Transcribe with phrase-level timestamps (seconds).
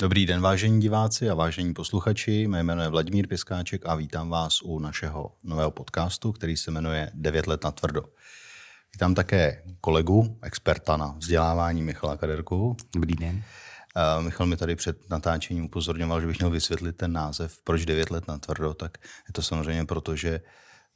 [0.00, 2.48] Dobrý den, vážení diváci a vážení posluchači.
[2.48, 7.10] Mé jméno je Vladimír Piskáček a vítám vás u našeho nového podcastu, který se jmenuje
[7.14, 8.02] 9 let na tvrdo.
[8.94, 12.76] Vítám také kolegu, experta na vzdělávání Michala Kaderku.
[12.94, 13.42] Dobrý den.
[14.20, 18.28] Michal mi tady před natáčením upozorňoval, že bych měl vysvětlit ten název, proč 9 let
[18.28, 18.98] na tvrdo, tak
[19.28, 20.40] je to samozřejmě proto, že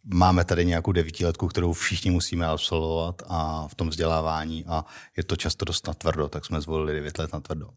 [0.05, 4.84] máme tady nějakou devítiletku, kterou všichni musíme absolvovat a v tom vzdělávání a
[5.16, 7.69] je to často dost na tvrdo, tak jsme zvolili 9 let na tvrdo.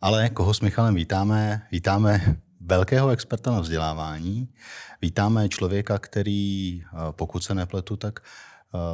[0.00, 1.66] Ale koho s Michalem vítáme?
[1.72, 4.48] Vítáme velkého experta na vzdělávání.
[5.02, 8.20] Vítáme člověka, který, pokud se nepletu, tak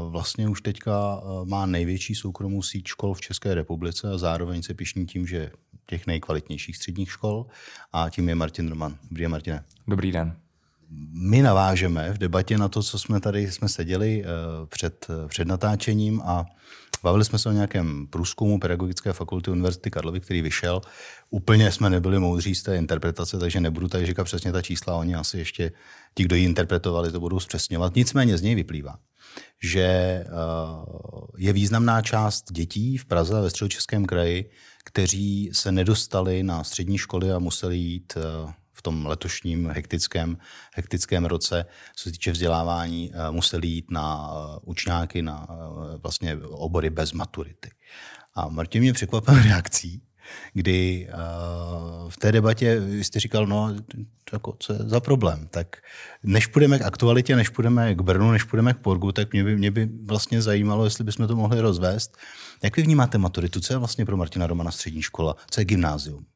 [0.08, 5.06] vlastně už teďka má největší soukromou síť škol v České republice a zároveň se pišní
[5.06, 5.50] tím, že
[5.86, 7.46] těch nejkvalitnějších středních škol
[7.92, 8.98] a tím je Martin Roman.
[9.10, 9.64] Dobrý den, Martine.
[9.88, 10.36] Dobrý den
[11.12, 14.26] my navážeme v debatě na to, co jsme tady jsme seděli eh,
[14.66, 16.46] před, před natáčením a
[17.02, 20.80] bavili jsme se o nějakém průzkumu Pedagogické fakulty Univerzity Karlovy, který vyšel.
[21.30, 25.14] Úplně jsme nebyli moudří z té interpretace, takže nebudu tady říkat přesně ta čísla, oni
[25.14, 25.72] asi ještě
[26.14, 27.94] ti, kdo ji interpretovali, to budou zpřesňovat.
[27.94, 28.98] Nicméně z něj vyplývá,
[29.62, 30.26] že eh,
[31.38, 34.50] je významná část dětí v Praze a ve středočeském kraji,
[34.84, 40.38] kteří se nedostali na střední školy a museli jít eh, v tom letošním hektickém,
[40.74, 46.36] hektickém roce, co se týče vzdělávání, eh, museli jít na eh, učňáky, na eh, vlastně
[46.36, 47.70] obory bez maturity.
[48.34, 50.02] A Martin mě překvapil reakcí,
[50.52, 51.08] kdy
[52.08, 53.74] v té debatě jste říkal, no,
[54.32, 55.48] jako, co je za problém.
[55.50, 55.76] Tak
[56.22, 59.56] než půjdeme k aktualitě, než půjdeme k Brnu, než půjdeme k Porgu, tak mě by,
[59.56, 62.16] mě by vlastně zajímalo, jestli bychom to mohli rozvést.
[62.62, 63.60] Jak vy vnímáte maturitu?
[63.60, 65.36] Co je vlastně pro Martina Romana střední škola?
[65.50, 66.26] Co je gymnázium?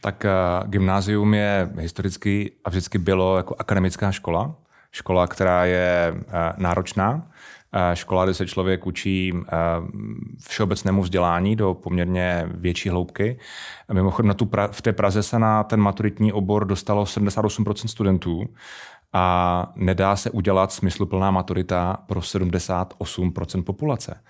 [0.00, 4.54] Tak uh, gymnázium je historicky a vždycky bylo jako akademická škola.
[4.92, 6.22] Škola, která je uh,
[6.56, 7.14] náročná.
[7.14, 9.42] Uh, škola, kde se člověk učí uh,
[10.48, 13.38] všeobecnému vzdělání do poměrně větší hloubky.
[13.88, 17.86] A mimochodem na tu pra- v té Praze se na ten maturitní obor dostalo 78%
[17.86, 18.44] studentů
[19.12, 24.20] a nedá se udělat smysluplná maturita pro 78% populace.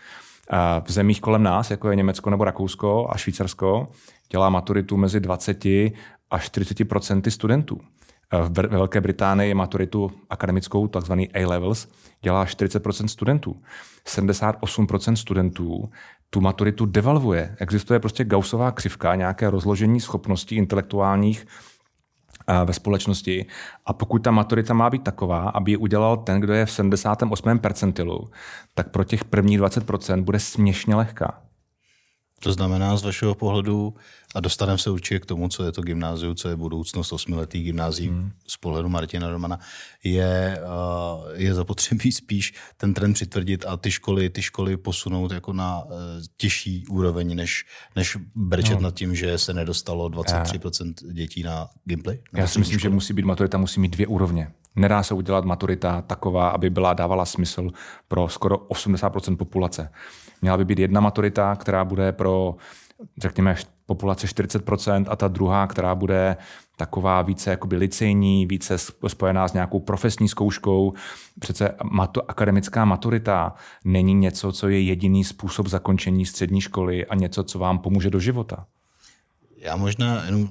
[0.85, 3.89] V zemích kolem nás, jako je Německo nebo Rakousko a Švýcarsko,
[4.31, 5.65] dělá maturitu mezi 20
[6.31, 7.81] až 40% studentů.
[8.33, 11.89] V Velké Británii maturitu akademickou, takzvaný A-levels,
[12.23, 13.57] dělá 40% studentů.
[14.07, 15.91] 78% studentů
[16.31, 17.57] tu maturitu devalvuje.
[17.59, 21.47] Existuje prostě gausová křivka, nějaké rozložení schopností intelektuálních
[22.65, 23.47] ve společnosti.
[23.87, 27.59] A pokud ta maturita má být taková, aby ji udělal ten, kdo je v 78.
[27.59, 28.31] percentilu,
[28.75, 31.48] tak pro těch prvních 20% bude směšně lehká.
[32.41, 33.95] To znamená z vašeho pohledu,
[34.35, 38.09] a dostaneme se určitě k tomu, co je to gymnázium, co je budoucnost osmiletý gymnázií
[38.09, 38.33] hmm.
[38.47, 39.59] z pohledu Martina Romana,
[40.05, 45.53] je, uh, je zapotřebí spíš ten trend přitvrdit a ty školy, ty školy posunout jako
[45.53, 45.93] na uh,
[46.37, 47.65] těžší úroveň, než,
[47.97, 48.81] než brečet no.
[48.81, 52.19] nad tím, že se nedostalo 23% dětí na gameplay.
[52.37, 52.91] Já si myslím, školy.
[52.91, 54.53] že musí být maturita, musí mít dvě úrovně.
[54.77, 57.71] Nedá se udělat maturita taková, aby byla dávala smysl
[58.09, 59.91] pro skoro 80% populace.
[60.43, 62.57] Měla by být jedna maturita, která bude pro,
[63.23, 63.57] řekněme,
[63.87, 66.37] populace 40% a ta druhá, která bude
[66.77, 68.79] taková více jakoby licejní, více
[69.09, 70.93] spojená s nějakou profesní zkouškou.
[71.41, 73.55] Přece matu, akademická maturita
[73.85, 78.21] není něco, co je jediný způsob zakončení střední školy a něco, co vám pomůže do
[78.21, 78.67] života.
[79.57, 80.49] Já možná jenom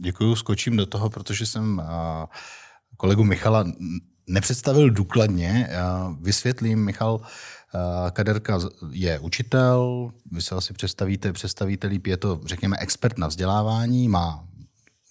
[0.00, 1.82] děkuju, skočím do toho, protože jsem
[2.96, 3.64] kolegu Michala
[4.26, 5.68] nepředstavil důkladně.
[5.70, 7.20] Já vysvětlím, Michal
[8.10, 14.08] Kaderka je učitel, vy se asi představíte, představíte líp, je to, řekněme, expert na vzdělávání,
[14.08, 14.48] má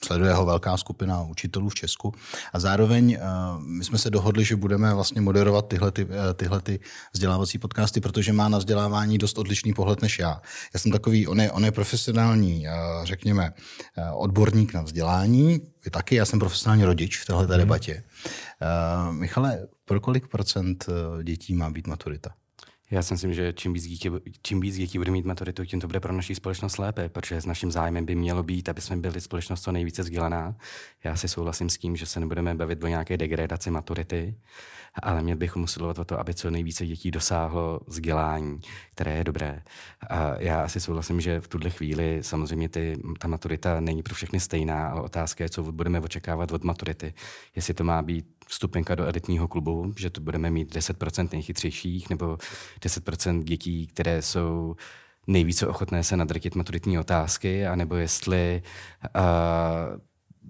[0.05, 2.13] sleduje ho velká skupina učitelů v Česku.
[2.53, 6.61] A zároveň uh, my jsme se dohodli, že budeme vlastně moderovat tyhle, ty, uh, tyhle
[6.61, 6.79] ty
[7.13, 10.41] vzdělávací podcasty, protože má na vzdělávání dost odlišný pohled než já.
[10.73, 13.53] Já jsem takový, on je, on je profesionální, uh, řekněme,
[14.13, 17.57] odborník na vzdělání, vy taky, já jsem profesionální rodič v téhle mm.
[17.57, 18.03] debatě.
[19.11, 20.85] Michale, pro kolik procent
[21.23, 22.29] dětí má být maturita?
[22.91, 24.09] Já si myslím, že čím víc, dětí,
[24.41, 27.45] čím víc dětí bude mít maturitu, tím to bude pro naši společnost lépe, protože s
[27.45, 30.55] naším zájmem by mělo být, aby jsme byli společnost co nejvíce vzdělaná.
[31.03, 34.35] Já si souhlasím s tím, že se nebudeme bavit o nějaké degradaci maturity,
[35.03, 38.59] ale měli bychom usilovat o to, aby co nejvíce dětí dosáhlo vzdělání,
[38.91, 39.63] které je dobré.
[40.09, 44.39] A já asi souhlasím, že v tuhle chvíli samozřejmě ty, ta maturita není pro všechny
[44.39, 47.13] stejná, ale otázka je, co budeme očekávat od maturity.
[47.55, 52.37] Jestli to má být vstupenka do elitního klubu, že tu budeme mít 10% nejchytřejších nebo
[52.81, 54.75] 10% dětí, které jsou
[55.27, 58.61] nejvíce ochotné se nadrtit maturitní otázky, anebo jestli
[59.15, 59.21] uh,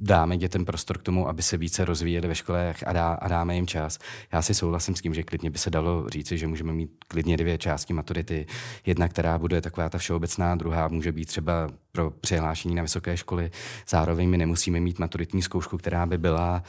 [0.02, 3.56] dáme dětem prostor k tomu, aby se více rozvíjeli ve školách a, dá, a dáme
[3.56, 4.00] jim čas.
[4.34, 7.38] Já si souhlasím s tím, že klidně by se dalo říci, že můžeme mít klidně
[7.38, 8.46] dvě části maturity.
[8.86, 13.52] Jedna, která bude taková ta všeobecná, druhá může být třeba pro přihlášení na vysoké školy.
[13.90, 16.64] Zároveň my nemusíme mít maturitní zkoušku, která by byla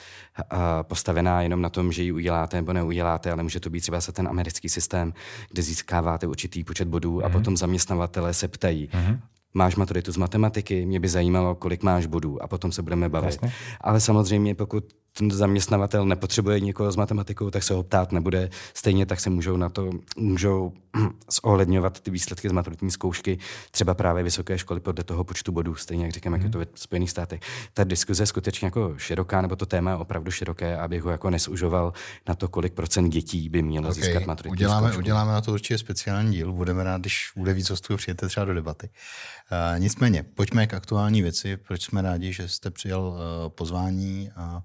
[0.52, 4.00] uh, postavená jenom na tom, že ji uděláte nebo neuděláte, ale může to být třeba
[4.00, 5.12] se ten americký systém,
[5.50, 7.24] kde získáváte určitý počet bodů mm-hmm.
[7.24, 7.32] a mhm.
[7.32, 9.18] potom zaměstnavatele se ptají, mm-hmm
[9.54, 13.26] máš maturitu z matematiky, mě by zajímalo, kolik máš bodů a potom se budeme bavit.
[13.26, 13.52] Jasně.
[13.80, 14.84] Ale samozřejmě, pokud
[15.18, 18.50] ten zaměstnavatel nepotřebuje někoho s matematikou, tak se ho ptát nebude.
[18.74, 20.72] Stejně tak se můžou na to můžou
[21.42, 23.38] zohledňovat ty výsledky z maturitní zkoušky,
[23.70, 26.34] třeba právě vysoké školy podle toho počtu bodů, stejně jak říkám, mm.
[26.34, 27.40] jak je to ve Spojených státech.
[27.74, 31.30] Ta diskuze je skutečně jako široká, nebo to téma je opravdu široké, abych ho jako
[31.30, 31.92] nesužoval
[32.28, 34.02] na to, kolik procent dětí by mělo okay.
[34.02, 34.98] získat maturitní uděláme, zkoušku.
[34.98, 38.54] Uděláme na to určitě speciální díl, budeme rád, když bude víc hostů, přijete třeba do
[38.54, 38.88] debaty.
[38.88, 43.16] Uh, nicméně, pojďme k aktuální věci, proč jsme rádi, že jste přijal uh,
[43.48, 44.62] pozvání a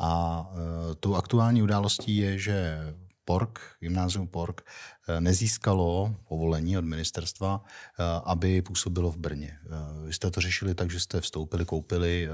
[0.00, 2.78] a e, tou aktuální událostí je, že
[3.24, 4.60] PORK, gymnázium PORK,
[5.08, 9.58] e, nezískalo povolení od ministerstva, e, aby působilo v Brně.
[10.04, 12.28] Vy jste to řešili tak, že jste vstoupili, koupili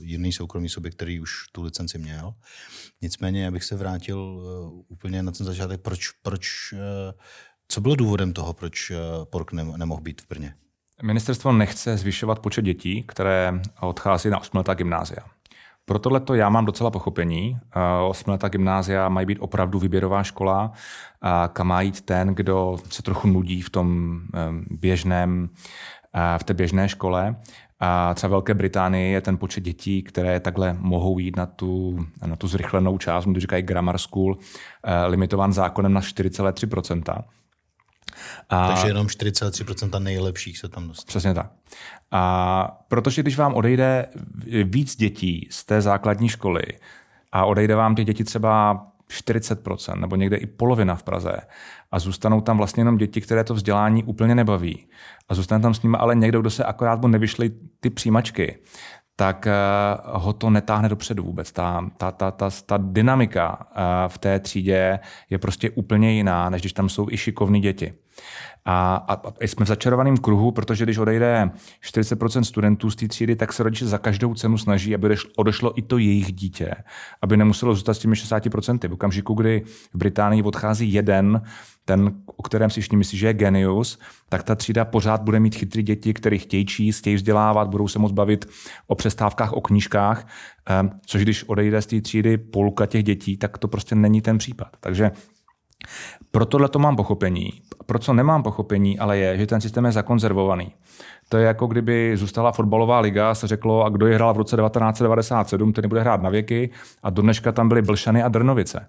[0.00, 2.34] jiný soukromý subjekt, který už tu licenci měl.
[3.02, 4.42] Nicméně, abych se vrátil
[4.88, 6.74] úplně na ten začátek, proč, proč
[7.68, 8.92] co bylo důvodem toho, proč
[9.30, 10.54] PORK nemohl být v Brně?
[11.02, 15.37] Ministerstvo nechce zvyšovat počet dětí, které odchází na osmletá gymnázia.
[15.88, 17.56] Pro tohleto já mám docela pochopení.
[18.08, 20.72] Osmletá gymnázia mají být opravdu výběrová škola,
[21.52, 24.18] kam má jít ten, kdo se trochu nudí v tom
[24.70, 25.48] běžném,
[26.38, 27.36] v té běžné škole.
[27.80, 32.36] A třeba Velké Británii je ten počet dětí, které takhle mohou jít na tu, na
[32.36, 34.36] tu zrychlenou část, to říkají grammar school,
[35.06, 37.22] limitován zákonem na 4,3
[38.48, 41.06] a, Takže jenom 43% nejlepších se tam dostane.
[41.06, 41.50] Přesně tak.
[42.10, 44.06] A protože když vám odejde
[44.64, 46.62] víc dětí z té základní školy
[47.32, 51.36] a odejde vám ty děti třeba 40% nebo někde i polovina v Praze
[51.90, 54.86] a zůstanou tam vlastně jenom děti, které to vzdělání úplně nebaví
[55.28, 57.50] a zůstane tam s nimi ale někdo, kdo se akorát mu nevyšly
[57.80, 58.58] ty přijímačky,
[59.18, 59.52] tak eh,
[60.04, 61.52] ho to netáhne dopředu vůbec.
[61.52, 64.98] Ta, ta, ta, ta, ta dynamika eh, v té třídě
[65.30, 67.94] je prostě úplně jiná, než když tam jsou i šikovní děti.
[68.70, 71.50] A, a, a jsme v začarovaném kruhu, protože když odejde
[71.84, 75.82] 40% studentů z té třídy, tak se rodiče za každou cenu snaží, aby odešlo i
[75.82, 76.74] to jejich dítě,
[77.22, 78.88] aby nemuselo zůstat s těmi 60%.
[78.88, 79.62] V okamžiku, kdy
[79.94, 81.42] v Británii odchází jeden,
[81.84, 83.98] ten, o kterém si všichni myslí, že je genius,
[84.28, 87.98] tak ta třída pořád bude mít chytrý děti, které chtějí číst, chtějí vzdělávat, budou se
[87.98, 88.46] moc bavit
[88.86, 90.26] o přestávkách, o knížkách,
[90.66, 94.38] ehm, což když odejde z té třídy půlka těch dětí, tak to prostě není ten
[94.38, 94.68] případ.
[94.80, 95.10] Takže
[96.30, 97.52] pro tohle to mám pochopení.
[97.86, 100.72] Pro co nemám pochopení, ale je, že ten systém je zakonzervovaný.
[101.28, 104.56] To je jako kdyby zůstala fotbalová liga se řeklo, a kdo je hrál v roce
[104.56, 106.70] 1997, ten bude hrát na věky
[107.02, 108.86] a do dneška tam byly Blšany a Drnovice.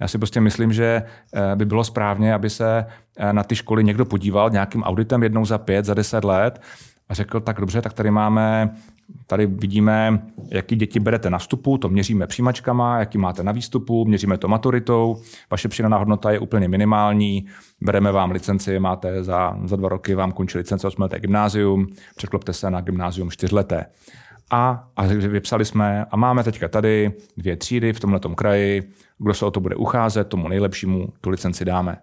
[0.00, 1.02] Já si prostě myslím, že
[1.34, 2.86] eh, by bylo správně, aby se
[3.16, 6.62] eh, na ty školy někdo podíval nějakým auditem jednou za pět, za deset let
[7.08, 8.70] a řekl, tak dobře, tak tady máme,
[9.26, 14.38] tady vidíme, jaký děti berete na vstupu, to měříme přijímačkama, jaký máte na výstupu, měříme
[14.38, 15.16] to maturitou,
[15.50, 17.46] vaše přidaná hodnota je úplně minimální,
[17.80, 21.86] bereme vám licenci, máte za, za dva roky, vám končí licence 8 leté gymnázium,
[22.16, 23.86] překlopte se na gymnázium 4 leté.
[24.50, 28.82] A, a vypsali jsme a máme teďka tady dvě třídy v tomhle kraji,
[29.18, 31.96] kdo se o to bude ucházet, tomu nejlepšímu tu licenci dáme.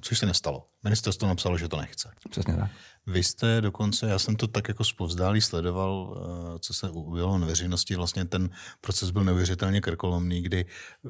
[0.00, 0.66] Což se nestalo.
[0.84, 2.10] Ministerstvo napsalo, že to nechce.
[2.30, 2.70] Přesně tak.
[3.06, 7.46] Vy jste dokonce, já jsem to tak jako zpovzdálí sledoval, eh, co se udělalo na
[7.46, 10.66] veřejnosti, vlastně ten proces byl neuvěřitelně krkolomný, kdy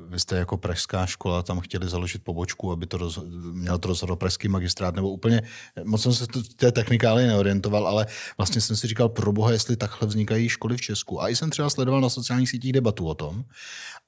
[0.09, 3.19] vy jste jako pražská škola tam chtěli založit pobočku, aby to roz,
[3.53, 5.43] měl to rozhodl pražský magistrát, nebo úplně,
[5.85, 8.07] moc jsem se to, té technikály neorientoval, ale
[8.39, 11.23] vlastně jsem si říkal, pro boha, jestli takhle vznikají školy v Česku.
[11.23, 13.45] A i jsem třeba sledoval na sociálních sítích debatu o tom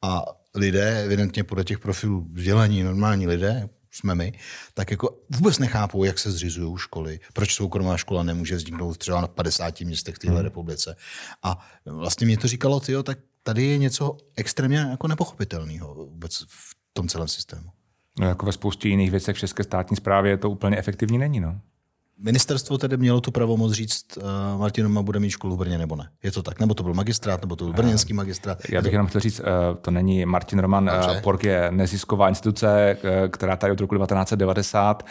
[0.02, 4.32] a lidé, evidentně podle těch profilů vzdělaní, normální lidé, jsme my,
[4.75, 9.26] tak jako vůbec nechápou, jak se zřizují školy, proč soukromá škola nemůže vzniknout třeba na
[9.26, 10.44] 50 městech v téhle hmm.
[10.44, 10.96] republice.
[11.42, 16.76] A vlastně mě to říkalo, tyjo, tak tady je něco extrémně jako nepochopitelného vůbec v
[16.92, 17.70] tom celém systému.
[18.18, 21.40] No jako ve spoustě jiných věcech v české státní správě to úplně efektivní není.
[21.40, 21.61] No.
[22.19, 26.09] Ministerstvo tedy mělo tu pravomoc říct, uh, Martinoma bude mít školu v Brně nebo ne.
[26.23, 26.61] Je to tak?
[26.61, 28.59] Nebo to byl magistrát, nebo to byl brněnský magistrát?
[28.69, 29.47] Já bych jenom chtěl říct, uh,
[29.81, 35.07] to není Martin Roman, uh, Pork je nezisková instituce, uh, která tady od roku 1990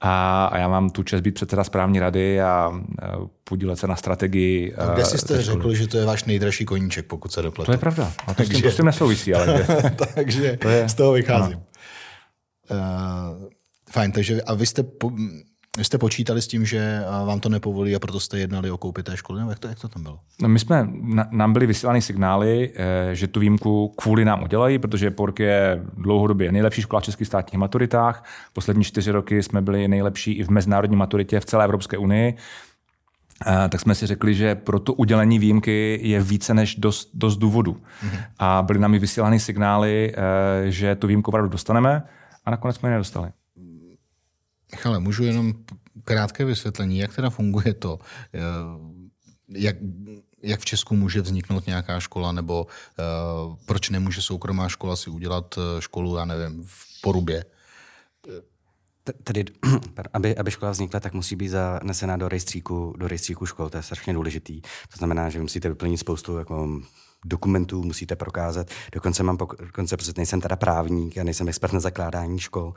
[0.00, 3.96] a, a já mám tu čest být předseda správní rady a uh, podílet se na
[3.96, 4.74] strategii.
[4.74, 7.66] Uh, kde jsi jste řekl, že to je váš nejdražší koníček, pokud se dopletu?
[7.66, 8.12] To je pravda.
[8.26, 9.66] A to takže, s tím, tím nesouvisí, ale...
[10.14, 11.60] takže to je, z toho vycházím.
[12.70, 12.76] No.
[12.76, 13.48] Uh,
[13.90, 14.82] fajn, takže a vy jste...
[14.82, 15.10] Po,
[15.76, 19.02] Vy jste počítali s tím, že vám to nepovolí a proto jste jednali o koupi
[19.02, 20.18] té školy, nebo jak to, jak to tam bylo?
[20.42, 24.78] No my jsme, na, nám byly vysílány signály, eh, že tu výjimku kvůli nám udělají,
[24.78, 28.24] protože Pork je dlouhodobě nejlepší škola v českých státních maturitách.
[28.52, 32.36] Poslední čtyři roky jsme byli nejlepší i v mezinárodní maturitě v celé Evropské unii.
[33.46, 37.36] Uh, tak jsme si řekli, že pro to udělení výjimky je více než dost, dost
[37.36, 37.72] důvodů.
[37.72, 38.20] Mm-hmm.
[38.38, 40.14] A byly nám vysílány signály,
[40.64, 42.02] že tu výjimku opravdu dostaneme
[42.44, 43.30] a nakonec jsme ji nedostali.
[44.84, 45.54] Ale můžu jenom
[46.04, 47.98] krátké vysvětlení, jak teda funguje to,
[48.34, 48.40] eh,
[49.48, 49.76] jak,
[50.42, 55.58] jak v Česku může vzniknout nějaká škola, nebo uh, proč nemůže soukromá škola si udělat
[55.58, 57.44] eh, školu, já nevím, v Porubě?
[59.24, 59.44] Tedy,
[60.12, 63.70] aby, aby škola vznikla, tak musí být zanesena do rejstříku, do rejstříku škol.
[63.70, 64.60] To je strašně důležitý.
[64.62, 66.80] To znamená, že musíte vyplnit spoustu jako,
[67.24, 68.70] dokumentů musíte prokázat.
[68.92, 72.74] Dokonce mám, dokonce, protože nejsem teda právník, já nejsem expert na zakládání škol,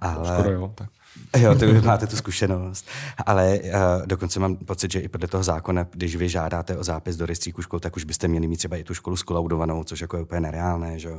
[0.00, 0.34] ale...
[0.34, 0.90] Skoro jo, tak.
[1.36, 2.86] Jo, to máte tu zkušenost.
[3.26, 3.70] Ale uh,
[4.06, 7.62] dokonce mám pocit, že i podle toho zákona, když vy žádáte o zápis do rejstříku
[7.62, 10.40] škol, tak už byste měli mít třeba i tu školu skolaudovanou, což jako je úplně
[10.40, 10.98] nereálné.
[10.98, 11.10] Že?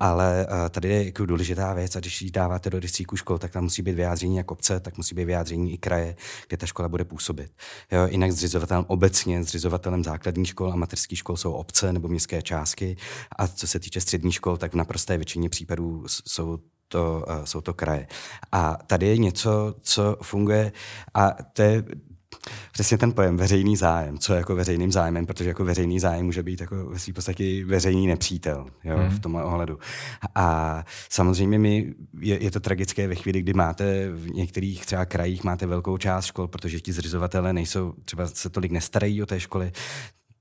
[0.00, 3.50] Ale uh, tady je jako důležitá věc a když ji dáváte do rejstříku škol, tak
[3.52, 6.16] tam musí být vyjádření jak obce, tak musí být vyjádření i kraje,
[6.48, 7.50] kde ta škola bude působit.
[7.92, 12.96] Jo, jinak zřizovatelem obecně, zřizovatelem základních škol a mateřských škol jsou obce nebo městské částky.
[13.38, 17.60] A co se týče středních škol, tak v naprosté většině případů jsou to, uh, jsou
[17.60, 18.06] to kraje.
[18.52, 20.72] A tady je něco, co funguje
[21.14, 21.84] a to je
[22.72, 26.42] přesně ten pojem veřejný zájem, co je jako veřejným zájmem, protože jako veřejný zájem může
[26.42, 29.10] být jako ve svým podstatě veřejný nepřítel jo, hmm.
[29.10, 29.78] v tomhle ohledu.
[30.34, 35.44] A samozřejmě mi je, je, to tragické ve chvíli, kdy máte v některých třeba krajích
[35.44, 39.72] máte velkou část škol, protože ti zřizovatelé nejsou, třeba se tolik nestarají o té školy,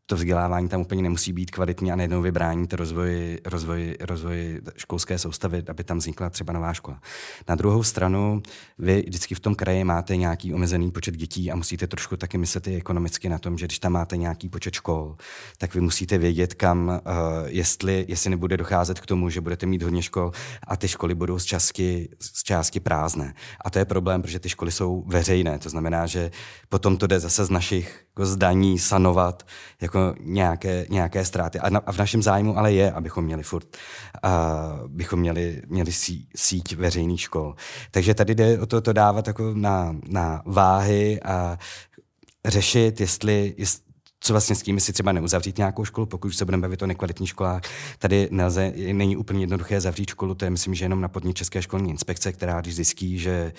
[0.06, 5.18] to vzdělávání tam úplně nemusí být kvalitní a najednou vybrání to rozvoj, rozvoj, rozvoj školské
[5.18, 7.02] soustavy, aby tam vznikla třeba nová škola.
[7.50, 8.42] Na druhou stranu,
[8.78, 12.68] vy vždycky v tom kraji máte nějaký omezený počet dětí a musíte trošku taky myslet
[12.68, 15.16] i ekonomicky na tom, že když tam máte nějaký počet škol,
[15.58, 17.02] tak vy musíte vědět, kam, uh,
[17.46, 20.32] jestli, jestli nebude docházet k tomu, že budete mít hodně škol
[20.68, 23.34] a ty školy budou z částky, z částky prázdné.
[23.62, 25.60] A to je problém, protože ty školy jsou veřejné.
[25.60, 26.32] To znamená, že
[26.70, 29.44] potom to jde zase z našich jako zdaní sanovat
[29.82, 31.60] jako nějaké, nějaké ztráty.
[31.60, 33.78] A, na, a v našem zájmu ale je, abychom měli furt,
[34.26, 37.56] uh, bychom měli, měli sí, síť veřejných škol.
[37.92, 41.60] Takže tady jde o to, to dávat jako na, na váhy a
[42.46, 43.85] řešit, jestli, jestli
[44.26, 47.30] co vlastně s tím, jestli třeba neuzavřít nějakou školu, pokud se budeme bavit o nekvalitních
[47.30, 47.62] školách.
[48.00, 51.62] Tady nelze, není úplně jednoduché zavřít školu, to je myslím, že jenom na podnět České
[51.62, 53.54] školní inspekce, která když zjistí, že,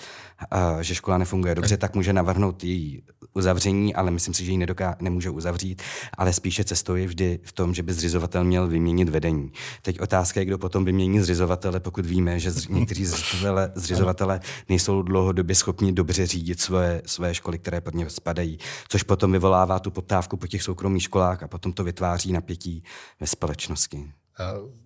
[0.51, 4.57] a, že škola nefunguje dobře, tak může navrhnout její uzavření, ale myslím si, že ji
[4.57, 5.81] nedoká, nemůže uzavřít,
[6.17, 9.51] ale spíše cestou je vždy v tom, že by zřizovatel měl vyměnit vedení.
[9.81, 15.01] Teď otázka je, kdo potom vymění zřizovatele, pokud víme, že zři, někteří zřizovatele, zřizovatele nejsou
[15.01, 18.57] dlouhodobě schopni dobře řídit svoje, své školy, které pod ně spadají,
[18.87, 22.83] což potom vyvolává tu poptávku po těch soukromých školách a potom to vytváří napětí
[23.19, 24.11] ve společnosti.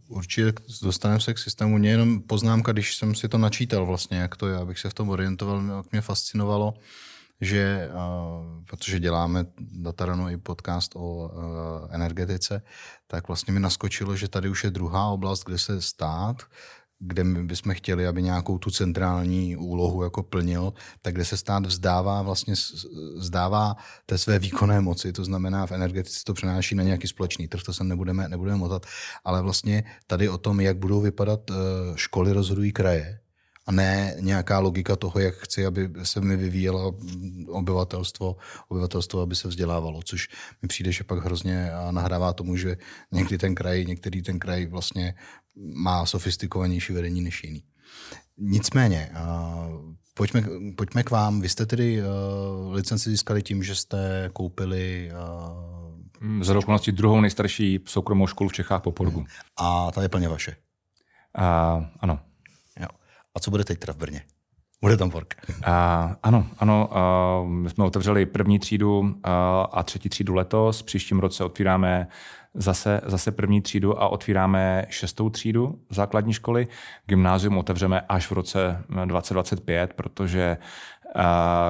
[0.07, 1.77] Určitě dostaneme se k systému.
[1.77, 4.93] Mě jenom poznámka, když jsem si to načítal vlastně, jak to je, abych se v
[4.93, 6.73] tom orientoval, jak mě fascinovalo,
[7.41, 7.89] že,
[8.65, 11.31] protože děláme Dataranu i podcast o
[11.89, 12.61] energetice,
[13.07, 16.43] tak vlastně mi naskočilo, že tady už je druhá oblast, kde se stát
[17.01, 21.65] kde my bychom chtěli, aby nějakou tu centrální úlohu jako plnil, tak kde se stát
[21.65, 22.53] vzdává vlastně
[23.17, 27.63] vzdává té své výkonné moci, to znamená v energetice to přenáší na nějaký společný trh,
[27.63, 28.85] to se nebudeme, nebudeme motat,
[29.23, 31.53] ale vlastně tady o tom, jak budou vypadat eh,
[31.95, 33.19] školy, rozhodují kraje,
[33.65, 36.97] a ne nějaká logika toho, jak chci, aby se mi vyvíjelo
[37.47, 38.35] obyvatelstvo,
[38.67, 40.29] obyvatelstvo, aby se vzdělávalo, což
[40.61, 42.77] mi přijde, že pak hrozně nahrává tomu, že
[43.11, 45.13] někdy ten kraj, některý ten kraj vlastně
[45.55, 47.63] má sofistikovanější vedení než jiný.
[48.37, 49.11] Nicméně,
[50.13, 50.43] pojďme,
[50.75, 51.41] pojďme k vám.
[51.41, 55.11] Vy jste tedy uh, licenci získali tím, že jste koupili
[56.21, 59.25] uh, za okolností druhou nejstarší soukromou školu v Čechách po Porgu.
[59.57, 60.55] A ta je plně vaše?
[61.37, 62.19] Uh, ano.
[62.79, 62.87] Jo.
[63.35, 64.21] A co bude teď teda v Brně?
[64.81, 65.35] Bude tam work.
[65.49, 65.55] Uh,
[66.23, 66.89] ano, ano.
[67.43, 69.09] Uh, my jsme otevřeli první třídu uh,
[69.71, 70.81] a třetí třídu letos.
[70.81, 72.07] Příštím roce otvíráme
[72.53, 76.67] zase, zase první třídu a otvíráme šestou třídu základní školy.
[77.05, 80.57] Gymnázium otevřeme až v roce 2025, protože
[81.15, 81.21] uh,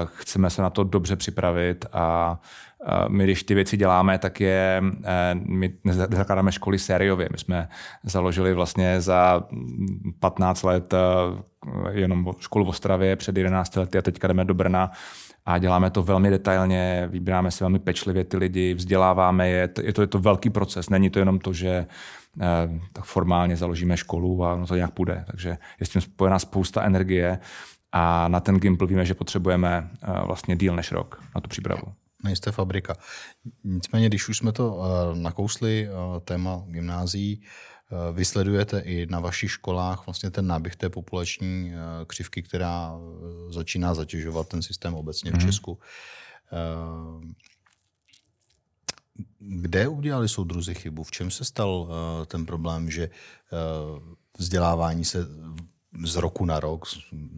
[0.06, 2.40] chceme se na to dobře připravit a
[3.08, 4.84] my, když ty věci děláme, tak je,
[5.34, 7.30] my nezakládáme školy sériově.
[7.32, 7.68] My jsme
[8.04, 9.44] založili vlastně za
[10.20, 10.94] 15 let
[11.92, 14.92] jenom školu v Ostravě před 11 lety a teďka jdeme do Brna
[15.46, 20.02] a děláme to velmi detailně, vybíráme si velmi pečlivě ty lidi, vzděláváme je, je to,
[20.02, 21.70] je to velký proces, není to jenom to, že
[22.42, 22.46] eh,
[22.94, 26.84] tak formálně založíme školu a no to nějak půjde, takže je s tím spojená spousta
[26.84, 27.40] energie
[27.92, 29.90] a na ten Gimpl víme, že potřebujeme
[30.26, 31.84] vlastně díl než rok na tu přípravu.
[32.24, 32.96] Nejste fabrika.
[33.64, 34.84] Nicméně, když už jsme to
[35.14, 35.90] nakousli,
[36.24, 37.42] téma gymnázií,
[38.14, 41.74] Vysledujete i na vašich školách vlastně ten náběh té populační
[42.08, 43.00] křivky, která
[43.50, 45.46] začíná zatěžovat ten systém obecně v mhm.
[45.46, 45.80] Česku.
[49.40, 51.04] Kde udělali soudruzi chybu?
[51.04, 51.90] V čem se stal
[52.26, 53.10] ten problém, že
[54.38, 55.28] vzdělávání se
[56.06, 56.86] z roku na rok,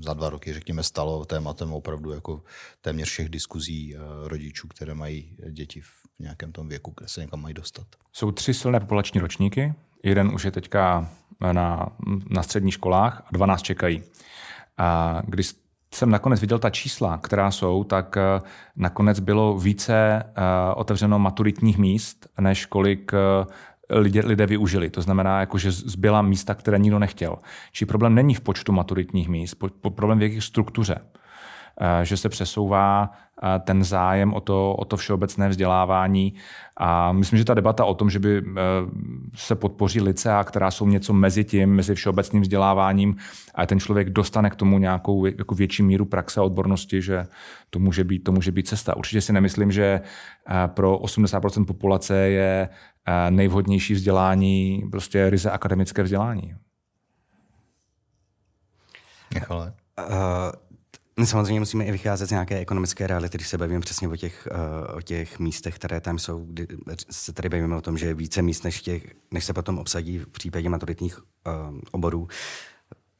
[0.03, 2.43] za dva roky, řekněme, stalo tématem opravdu jako
[2.81, 7.53] téměř všech diskuzí rodičů, které mají děti v nějakém tom věku, kde se někam mají
[7.53, 7.87] dostat?
[8.13, 9.73] Jsou tři silné populační ročníky.
[10.03, 11.09] Jeden už je teďka
[11.51, 11.87] na,
[12.29, 14.03] na středních školách a dva nás čekají.
[14.77, 15.53] A když
[15.93, 18.41] jsem nakonec viděl ta čísla, která jsou, tak eh,
[18.75, 20.41] nakonec bylo více eh,
[20.75, 24.89] otevřeno maturitních míst, než kolik eh, lidé, lidé využili.
[24.89, 27.37] To znamená, jako, že zbyla místa, které nikdo nechtěl.
[27.71, 29.55] Či problém není v počtu maturitních míst,
[29.95, 30.95] problém v jejich struktuře.
[31.81, 33.11] Eh, že se přesouvá
[33.43, 36.33] eh, ten zájem o to, o to všeobecné vzdělávání.
[36.77, 38.61] A myslím, že ta debata o tom, že by eh,
[39.35, 43.15] se podpoří licea, která jsou něco mezi tím, mezi všeobecným vzděláváním
[43.55, 47.25] a ten člověk dostane k tomu nějakou jako větší míru praxe a odbornosti, že
[47.69, 48.97] to může být, to může být cesta.
[48.97, 50.01] Určitě si nemyslím, že
[50.67, 52.69] pro 80% populace je
[53.29, 56.55] nejvhodnější vzdělání prostě ryze akademické vzdělání.
[59.33, 59.73] Michale.
[59.99, 60.62] Uh,
[61.19, 64.47] my samozřejmě musíme i vycházet z nějaké ekonomické reality, když se bavíme přesně o těch,
[64.51, 66.67] uh, o těch místech, které tam jsou, kdy
[67.11, 70.19] se tady bavíme o tom, že je více míst, než, těch, než se potom obsadí
[70.19, 71.23] v případě maturitních uh,
[71.91, 72.27] oborů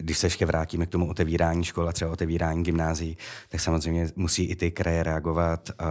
[0.04, 3.18] když se ještě vrátíme k tomu otevírání škol a třeba otevírání gymnázií,
[3.50, 5.88] tak samozřejmě musí i ty kraje reagovat uh,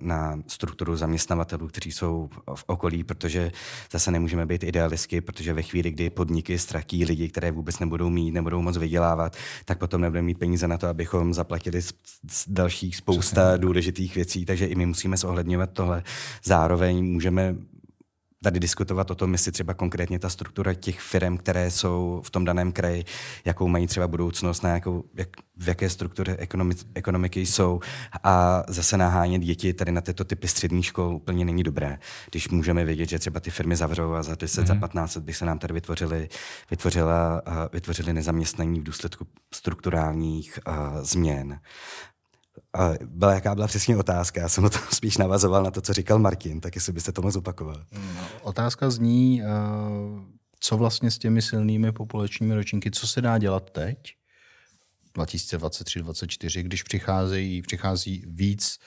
[0.00, 3.52] na strukturu zaměstnavatelů, kteří jsou v okolí, protože
[3.92, 8.30] zase nemůžeme být idealistky, protože ve chvíli, kdy podniky ztratí lidi, které vůbec nebudou mít,
[8.30, 11.80] nebudou moc vydělávat, tak potom nebudeme mít peníze na to, abychom zaplatili
[12.46, 13.58] dalších spousta Přesně.
[13.58, 16.02] důležitých věcí, takže i my musíme zohledňovat tohle.
[16.44, 17.54] Zároveň můžeme
[18.42, 22.44] tady diskutovat o tom, jestli třeba konkrétně ta struktura těch firm, které jsou v tom
[22.44, 23.04] daném kraji,
[23.44, 27.80] jakou mají třeba budoucnost, na jakou, jak, v jaké struktuře ekonomiky, ekonomiky jsou
[28.22, 31.98] a zase nahánět děti tady na tyto typy středních škol úplně není dobré.
[32.30, 34.66] Když můžeme vědět, že třeba ty firmy zavřou a za 10, mm-hmm.
[34.66, 35.20] za 15 mhm.
[35.20, 36.28] let by se nám tady vytvořili,
[36.70, 41.60] vytvořila, uh, vytvořili nezaměstnaní v důsledku strukturálních uh, změn.
[43.04, 44.40] Byla, jaká byla přesně otázka?
[44.40, 47.36] Já jsem to spíš navazoval na to, co říkal Martin, tak jestli byste to moc
[47.36, 47.84] opakoval.
[47.92, 50.20] No, otázka zní, uh,
[50.60, 53.98] co vlastně s těmi silnými populačními ročníky, co se dá dělat teď,
[55.16, 58.78] 2023-2024, když přicházejí, přichází víc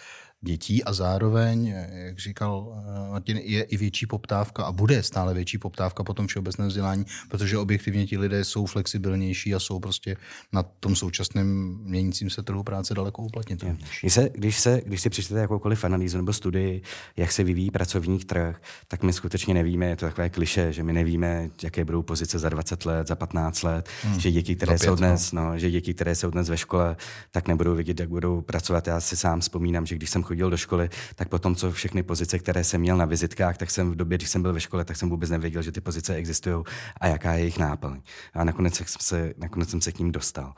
[0.43, 5.57] dětí a zároveň, jak říkal eh, Martin, je i větší poptávka a bude stále větší
[5.57, 10.17] poptávka po tom všeobecném vzdělání, protože objektivně ti lidé jsou flexibilnější a jsou prostě
[10.53, 13.99] na tom současném měnícím se trhu práce daleko uplatnitelnější.
[14.01, 16.81] Když, se, když, se, když si přečtete jakoukoliv analýzu nebo studii,
[17.17, 20.93] jak se vyvíjí pracovní trh, tak my skutečně nevíme, je to takové kliše, že my
[20.93, 24.19] nevíme, jaké budou pozice za 20 let, za 15 let, hmm.
[24.19, 25.51] že děti, které jsou dnes, no.
[25.51, 26.95] no, že děti, které jsou dnes ve škole,
[27.31, 28.87] tak nebudou vidět, jak budou pracovat.
[28.87, 32.39] Já si sám vzpomínám, že když jsem chodil do školy, tak potom, co všechny pozice,
[32.39, 34.97] které jsem měl na vizitkách, tak jsem v době, když jsem byl ve škole, tak
[34.97, 36.63] jsem vůbec nevěděl, že ty pozice existují
[37.01, 38.01] a jaká je jejich náplň.
[38.33, 40.53] A nakonec, jsem se, nakonec jsem se k ním dostal.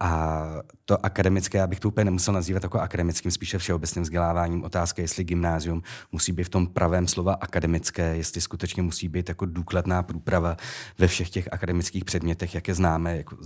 [0.00, 0.44] A
[0.84, 4.64] to akademické, abych to úplně nemusel nazývat jako akademickým, spíše všeobecným vzděláváním.
[4.64, 9.46] Otázka, jestli gymnázium musí být v tom pravém slova akademické, jestli skutečně musí být jako
[9.46, 10.56] důkladná průprava
[10.98, 13.36] ve všech těch akademických předmětech, jak je známe, jako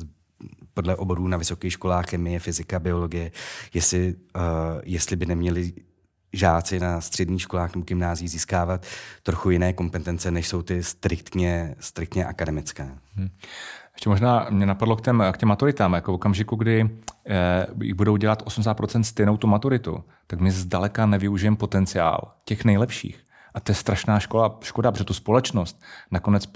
[0.74, 3.30] podle oborů na vysokých školách, chemie, fyzika, biologie,
[3.74, 4.42] jestli, uh,
[4.84, 5.72] jestli by neměli
[6.32, 8.86] žáci na středních školách nebo gymnází získávat
[9.22, 12.88] trochu jiné kompetence, než jsou ty striktně, striktně akademické.
[13.14, 13.28] Hmm.
[13.94, 16.90] Ještě možná mě napadlo k těm, k těm maturitám, jako v okamžiku, kdy
[17.26, 23.24] eh, budou dělat 80% stejnou tu maturitu, tak my zdaleka nevyužijeme potenciál těch nejlepších.
[23.54, 26.48] A to je strašná škola, škoda, protože tu společnost nakonec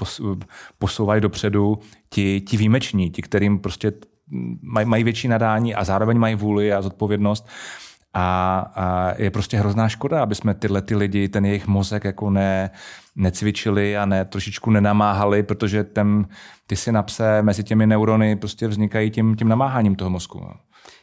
[0.78, 1.78] posouvají dopředu
[2.11, 3.92] ti, ti výjimeční, ti, kterým prostě
[4.62, 7.48] mají, mají větší nadání a zároveň mají vůli a zodpovědnost.
[8.14, 12.30] A, a je prostě hrozná škoda, aby jsme tyhle ty lidi, ten jejich mozek jako
[12.30, 12.70] ne,
[13.16, 16.26] necvičili a ne trošičku nenamáhali, protože ten,
[16.66, 20.48] ty synapse mezi těmi neurony prostě vznikají tím, tím namáháním toho mozku.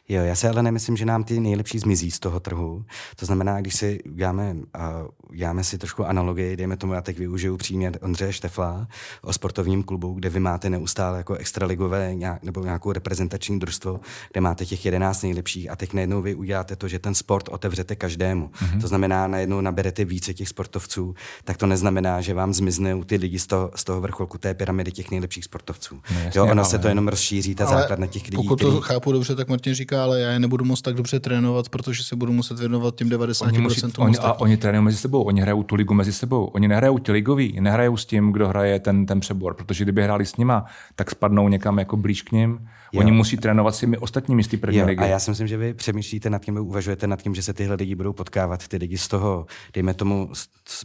[0.09, 2.85] Jo, já se ale nemyslím, že nám ty nejlepší zmizí z toho trhu.
[3.15, 7.57] To znamená, když si uděláme, uh, uděláme si trošku analogii, dejme tomu, já teď využiju
[7.57, 8.87] příměr Ondřeje Štefla
[9.21, 13.99] o sportovním klubu, kde vy máte neustále jako extraligové nějak, nebo nějakou reprezentační družstvo,
[14.31, 17.95] kde máte těch 11 nejlepších a teď najednou vy uděláte to, že ten sport otevřete
[17.95, 18.47] každému.
[18.47, 18.81] Mm-hmm.
[18.81, 23.39] To znamená, najednou naberete více těch sportovců, tak to neznamená, že vám zmizne ty lidi
[23.39, 25.95] z toho, z toho vrcholku té pyramidy těch nejlepších sportovců.
[25.95, 26.69] No, jasně, jo, ono ale...
[26.69, 28.35] se to jenom rozšíří, ta základna těch lidí.
[28.35, 28.81] Pokud to který...
[28.81, 32.03] chápu dobře, tak Martin, vlastně říká, ale já je nebudu moc tak dobře trénovat, protože
[32.03, 35.41] se budu muset věnovat těm 90% oni musí, oni, A oni trénují mezi sebou, oni
[35.41, 36.45] hrajou tu ligu mezi sebou.
[36.45, 40.25] Oni nehrajou ti ligoví, nehrajou s tím, kdo hraje ten, ten přebor, protože kdyby hráli
[40.25, 42.67] s nima, tak spadnou někam jako blíž k ním.
[42.93, 42.99] Jo.
[42.99, 45.03] Oni musí trénovat s těmi ostatními z té první jo, ligy.
[45.03, 47.75] A já si myslím, že vy přemýšlíte nad tím, uvažujete nad tím, že se tyhle
[47.75, 50.31] lidi budou potkávat, ty lidi z toho, dejme tomu,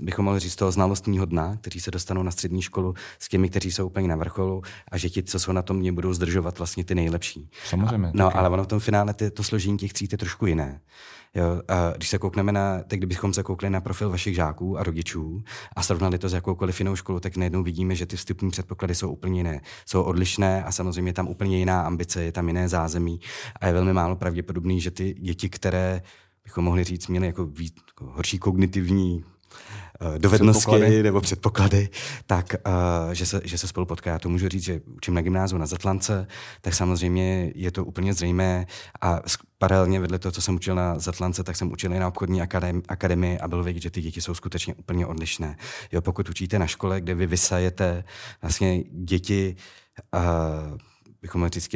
[0.00, 3.48] bychom mohli říct, z toho znalostního dna, kteří se dostanou na střední školu s těmi,
[3.48, 6.58] kteří jsou úplně na vrcholu a že ti, co jsou na tom, mě budou zdržovat
[6.58, 7.50] vlastně ty nejlepší.
[7.68, 8.06] Samozřejmě.
[8.06, 10.80] A, no, ale ono v tom finále ty, to složení těch tříd je trošku jiné.
[11.38, 14.82] Jo, a když se koukneme na, tak kdybychom se koukli na profil vašich žáků a
[14.82, 15.42] rodičů
[15.76, 19.12] a srovnali to s jakoukoliv jinou školu, tak najednou vidíme, že ty vstupní předpoklady jsou
[19.12, 19.60] úplně jiné.
[19.86, 23.20] Jsou odlišné a samozřejmě tam úplně jiná ambice, je tam jiné zázemí
[23.60, 26.02] a je velmi málo pravděpodobný, že ty děti, které
[26.44, 29.24] bychom mohli říct, měly jako, víc, jako horší kognitivní
[30.18, 31.02] dovednosti předpoklady.
[31.02, 31.88] nebo předpoklady,
[32.26, 34.10] tak uh, že, se, že se spolu potká.
[34.10, 36.26] Já to můžu říct, že učím na gymnáziu na Zatlance,
[36.60, 38.66] tak samozřejmě je to úplně zřejmé
[39.00, 39.20] a
[39.58, 42.82] paralelně vedle toho, co jsem učil na Zatlance, tak jsem učil i na obchodní akademi,
[42.88, 45.56] akademii a bylo vidět, že ty děti jsou skutečně úplně odlišné.
[45.92, 48.04] Jo, pokud učíte na škole, kde vy vysajete
[48.42, 49.56] vlastně děti,
[50.14, 50.78] uh,
[51.22, 51.68] bychom říct,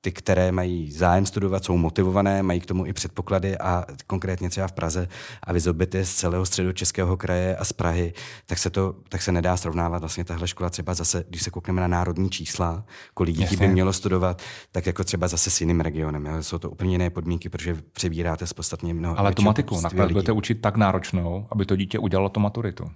[0.00, 4.68] ty, které mají zájem studovat, jsou motivované, mají k tomu i předpoklady a konkrétně třeba
[4.68, 5.08] v Praze
[5.42, 8.12] a vyzobity z celého středu Českého kraje a z Prahy,
[8.46, 11.80] tak se to tak se nedá srovnávat vlastně tahle škola třeba zase, když se koukneme
[11.80, 12.84] na národní čísla,
[13.14, 16.26] kolik dětí by mělo studovat, tak jako třeba zase s jiným regionem.
[16.26, 16.42] Jo?
[16.42, 19.18] Jsou to úplně jiné podmínky, protože přebíráte z podstatně mnoho.
[19.18, 22.90] Ale tu matiku nakonec budete učit tak náročnou, aby to dítě udělalo tu maturitu.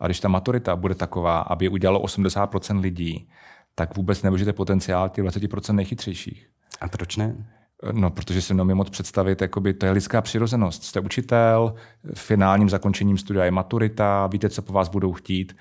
[0.00, 3.28] A když ta maturita bude taková, aby udělalo 80% lidí,
[3.74, 6.48] tak vůbec nemůžete potenciál těch 20% nejchytřejších.
[6.80, 7.46] A proč ne?
[7.92, 10.84] No, protože si neumím moc představit, jakoby, to je lidská přirozenost.
[10.84, 11.74] Jste učitel,
[12.14, 15.56] finálním zakončením studia je maturita, víte, co po vás budou chtít.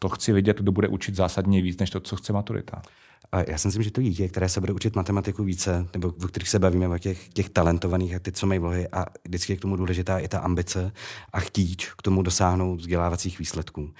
[0.00, 2.82] To chci vidět, kdo bude učit zásadně víc, než to, co chce maturita.
[3.32, 6.28] A já si myslím, že to dítě, které se bude učit matematiku více, nebo o
[6.28, 9.56] kterých se bavíme, o těch, těch talentovaných a ty, co mají vlohy, a vždycky je
[9.56, 10.92] k tomu důležitá i ta ambice
[11.32, 13.90] a chtíč k tomu dosáhnout vzdělávacích výsledků.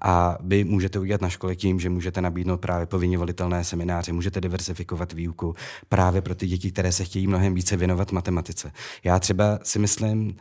[0.00, 4.40] A vy můžete udělat na škole tím, že můžete nabídnout právě povinně volitelné semináře, můžete
[4.40, 5.54] diversifikovat výuku
[5.88, 8.72] právě pro ty děti, které se chtějí mnohem více věnovat matematice.
[9.04, 10.36] Já třeba si myslím,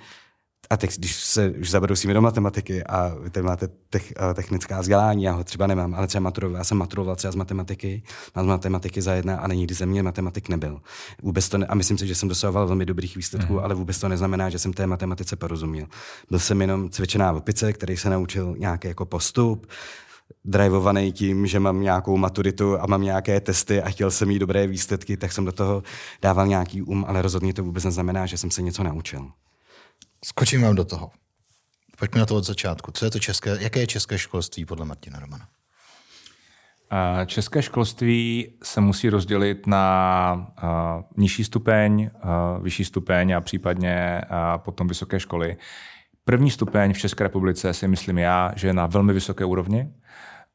[0.69, 4.81] a teď, když se už zabrousíme do matematiky a vy tady máte tech, uh, technická
[4.81, 8.03] vzdělání, já ho třeba nemám, ale třeba maturoval, já jsem maturoval třeba z matematiky,
[8.35, 10.81] mám z matematiky za jedna a nikdy ze mě matematik nebyl.
[11.21, 13.59] Vůbec to ne, a myslím si, že jsem dosahoval velmi dobrých výsledků, mm.
[13.59, 15.87] ale vůbec to neznamená, že jsem té matematice porozuměl.
[16.29, 19.67] Byl jsem jenom cvičená opice, který se naučil nějaký jako postup,
[20.45, 24.67] drivovaný tím, že mám nějakou maturitu a mám nějaké testy a chtěl jsem mít dobré
[24.67, 25.83] výsledky, tak jsem do toho
[26.21, 29.31] dával nějaký um, ale rozhodně to vůbec neznamená, že jsem se něco naučil.
[30.25, 31.11] Skočím vám do toho.
[31.99, 32.91] Pojďme na to od začátku.
[32.91, 35.47] Co je to české, jaké je české školství podle Martina Romana?
[37.25, 40.53] České školství se musí rozdělit na
[41.17, 42.09] nižší stupeň,
[42.61, 44.21] vyšší stupeň a případně
[44.57, 45.57] potom vysoké školy.
[46.25, 49.93] První stupeň v České republice si myslím já, že je na velmi vysoké úrovni.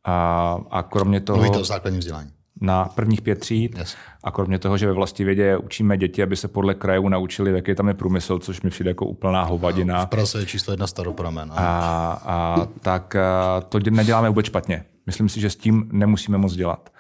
[0.05, 1.39] A, a kromě toho...
[1.39, 3.79] Mluvíte o základním vzdělání na prvních pět tříd.
[3.79, 3.97] Yes.
[4.25, 7.75] A kromě toho, že ve vlasti vědě učíme děti, aby se podle krajů naučili, jaký
[7.75, 10.07] tam je průmysl, což mi přijde jako úplná hovadina.
[10.07, 11.53] V Praze je číslo jedna staropramen.
[11.53, 11.59] A,
[12.25, 14.85] a, tak a, to neděláme vůbec špatně.
[15.07, 16.91] Myslím si, že s tím nemusíme moc dělat.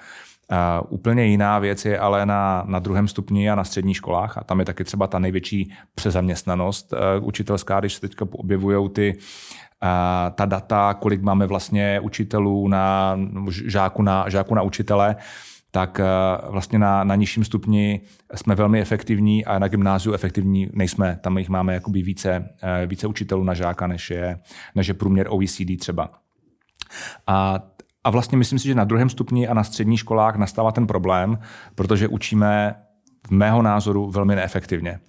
[0.52, 4.44] Uh, úplně jiná věc je ale na, na druhém stupni a na středních školách a
[4.44, 10.32] tam je taky třeba ta největší přezaměstnanost uh, učitelská, když se teďka objevují ty uh,
[10.34, 13.18] ta data, kolik máme vlastně učitelů na
[13.66, 15.16] žáku na, žáku na učitele,
[15.74, 16.04] tak eh,
[16.48, 18.00] vlastně na, na nižším stupni
[18.34, 21.18] jsme velmi efektivní a na gymnáziu efektivní nejsme.
[21.22, 24.38] Tam jich máme jakoby více, eh, více učitelů na žáka, než je,
[24.74, 26.10] než je průměr OECD třeba.
[27.26, 27.60] A
[28.04, 31.38] a vlastně myslím si, že na druhém stupni a na středních školách nastává ten problém,
[31.74, 32.74] protože učíme
[33.26, 35.00] v mého názoru velmi neefektivně.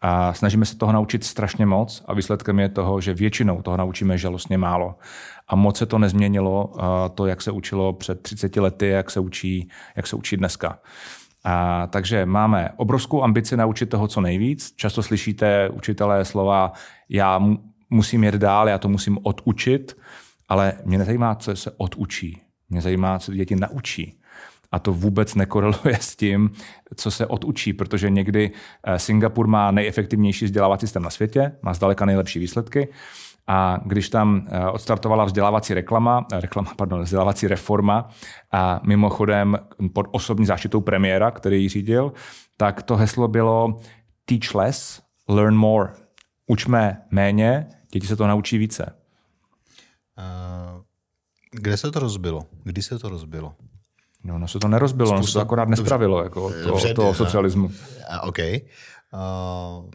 [0.00, 4.18] A snažíme se toho naučit strašně moc a výsledkem je toho, že většinou toho naučíme
[4.18, 4.94] žalostně málo.
[5.48, 6.72] A moc se to nezměnilo,
[7.14, 10.78] to, jak se učilo před 30 lety, jak se učí, jak se učí dneska.
[11.44, 14.72] A, takže máme obrovskou ambici naučit toho co nejvíc.
[14.76, 16.72] Často slyšíte učitelé slova,
[17.08, 17.40] já
[17.90, 19.96] musím jet dál, já to musím odučit,
[20.48, 22.40] ale mě nezajímá, co se odučí.
[22.70, 24.20] Mě zajímá, co děti naučí.
[24.72, 26.50] A to vůbec nekoreluje s tím,
[26.96, 28.50] co se odučí, protože někdy
[28.84, 32.88] eh, Singapur má nejefektivnější vzdělávací systém na světě, má zdaleka nejlepší výsledky.
[33.48, 38.08] A když tam eh, odstartovala vzdělávací reklama, eh, reklama, pardon, vzdělávací reforma,
[38.52, 39.58] a mimochodem
[39.92, 42.12] pod osobní záštitou premiéra, který ji řídil,
[42.56, 43.78] tak to heslo bylo
[44.24, 45.92] teach less, learn more.
[46.46, 48.94] Učme méně, děti se to naučí více.
[51.50, 52.42] Kde se to rozbilo?
[52.64, 53.54] Kdy se to rozbilo?
[54.24, 55.22] No, no se to nerozbilo, Způsob...
[55.22, 57.70] no se to akorát nespravilo, jako to, toho socialismu.
[58.10, 58.38] A, OK.
[58.38, 59.90] Uh,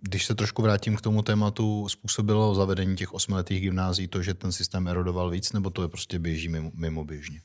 [0.00, 4.52] když se trošku vrátím k tomu tématu, způsobilo zavedení těch osmiletých gymnází to, že ten
[4.52, 7.40] systém erodoval víc, nebo to je prostě běží mimo, mimo běžně?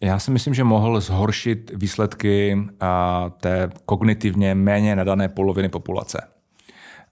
[0.00, 6.28] Já si myslím, že mohl zhoršit výsledky a, té kognitivně méně nadané poloviny populace.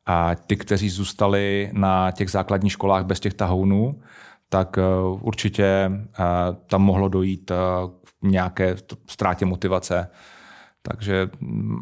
[0.06, 4.00] A ty, kteří zůstali na těch základních školách bez těch tahounů,
[4.48, 6.04] tak uh, určitě uh,
[6.66, 7.56] tam mohlo dojít uh,
[8.20, 10.10] k nějaké ztrátě motivace.
[10.88, 11.30] Takže,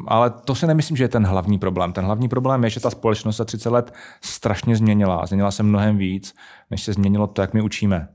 [0.07, 1.93] ale to si nemyslím, že je ten hlavní problém.
[1.93, 5.25] Ten hlavní problém je, že ta společnost za 30 let strašně změnila.
[5.25, 6.35] Změnila se mnohem víc,
[6.71, 8.07] než se změnilo to, jak my učíme.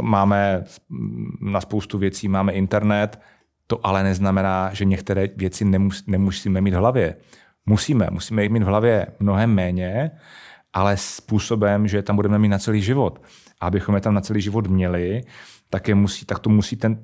[0.00, 0.64] Máme
[1.40, 3.20] na spoustu věcí, máme internet,
[3.66, 7.16] to ale neznamená, že některé věci nemus, nemusíme mít v hlavě.
[7.66, 10.10] Musíme, musíme jich mít v hlavě mnohem méně,
[10.72, 13.22] ale způsobem, že tam budeme mít na celý život.
[13.60, 15.22] A abychom je tam na celý život měli,
[15.70, 16.98] tak, je musí, tak to musí ten,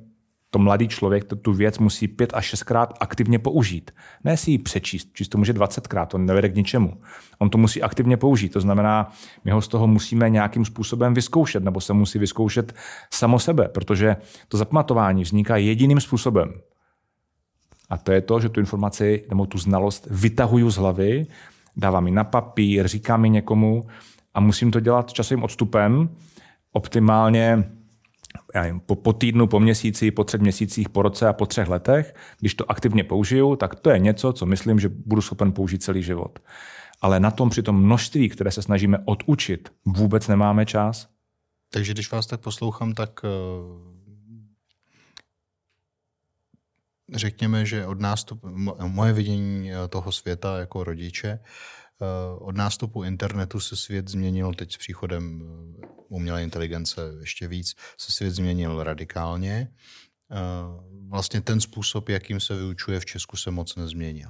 [0.53, 3.91] to mladý člověk to, tu věc musí pět až šestkrát aktivně použít.
[4.25, 7.01] Ne si ji přečíst, číst to může dvacetkrát, to nevede k ničemu.
[7.39, 9.13] On to musí aktivně použít, to znamená,
[9.45, 12.75] my ho z toho musíme nějakým způsobem vyzkoušet, nebo se musí vyzkoušet
[13.11, 14.17] samo sebe, protože
[14.49, 16.53] to zapamatování vzniká jediným způsobem.
[17.91, 21.27] A to je to, že tu informaci nebo tu znalost vytahuju z hlavy,
[21.77, 23.83] dávám ji na papír, říkám ji někomu
[24.35, 26.09] a musím to dělat časovým odstupem,
[26.73, 27.65] optimálně
[28.55, 32.15] nevím, po, po týdnu, po měsíci, po třech měsících, po roce a po třech letech,
[32.41, 36.03] když to aktivně použiju, tak to je něco, co myslím, že budu schopen použít celý
[36.03, 36.39] život.
[37.01, 41.09] Ale na tom při tom množství, které se snažíme odučit, vůbec nemáme čas.
[41.71, 43.29] Takže když vás tak poslouchám, tak eh,
[47.15, 48.49] řekněme, že od nástupu,
[48.87, 51.39] moje vidění eh, toho světa jako rodiče,
[52.39, 58.13] od nástupu internetu se svět změnil teď s příchodem eh, umělé inteligence ještě víc, se
[58.13, 59.69] svět změnil radikálně.
[61.09, 64.29] Vlastně ten způsob, jakým se vyučuje v Česku, se moc nezměnil.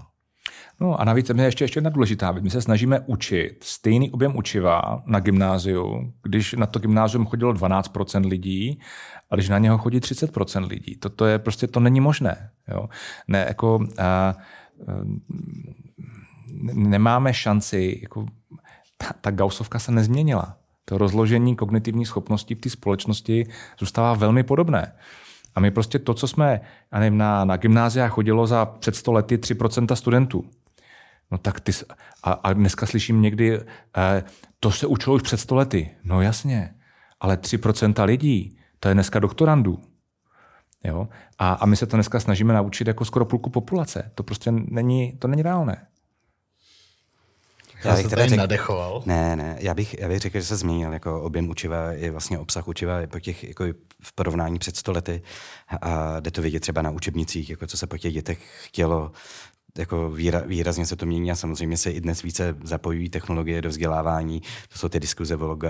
[0.80, 2.44] No a navíc je ještě, ještě jedna důležitá věc.
[2.44, 8.28] My se snažíme učit stejný objem učiva na gymnáziu, když na to gymnázium chodilo 12%
[8.28, 8.80] lidí
[9.30, 10.96] a když na něho chodí 30% lidí.
[11.16, 12.50] To, je prostě, to není možné.
[12.68, 12.88] Jo?
[13.28, 14.34] Ne, jako, a, a,
[16.72, 18.26] nemáme šanci, jako,
[18.96, 20.56] ta, ta gausovka se nezměnila.
[20.84, 23.46] To rozložení kognitivních schopností v té společnosti
[23.78, 24.92] zůstává velmi podobné.
[25.54, 26.60] A my prostě to, co jsme,
[26.92, 30.44] nevím, na, na gymnázia chodilo za před 100 lety 3% studentů.
[31.30, 31.72] No tak ty,
[32.22, 33.60] a, a dneska slyším někdy,
[33.96, 34.24] eh,
[34.60, 35.90] to se učilo už před 100 lety.
[36.04, 36.74] No jasně,
[37.20, 39.82] ale 3% lidí, to je dneska doktorandů.
[40.84, 41.08] Jo?
[41.38, 44.10] A, a my se to dneska snažíme naučit jako skoro půlku populace.
[44.14, 45.86] To prostě není, to není reálné.
[47.84, 48.38] Já, já bych teda řek...
[48.38, 49.02] nadechoval.
[49.06, 52.38] Ne, ne, já bych, já bych řekl, že se změnil jako objem učiva, je vlastně
[52.38, 53.64] obsah učiva po těch, jako
[54.02, 55.22] v porovnání před stolety
[55.82, 59.12] a jde to vidět třeba na učebnicích, jako co se po těch dětech chtělo,
[59.78, 63.68] jako výra, výrazně se to mění a samozřejmě se i dnes více zapojují technologie do
[63.68, 64.40] vzdělávání.
[64.72, 65.68] To jsou ty diskuze o, logo,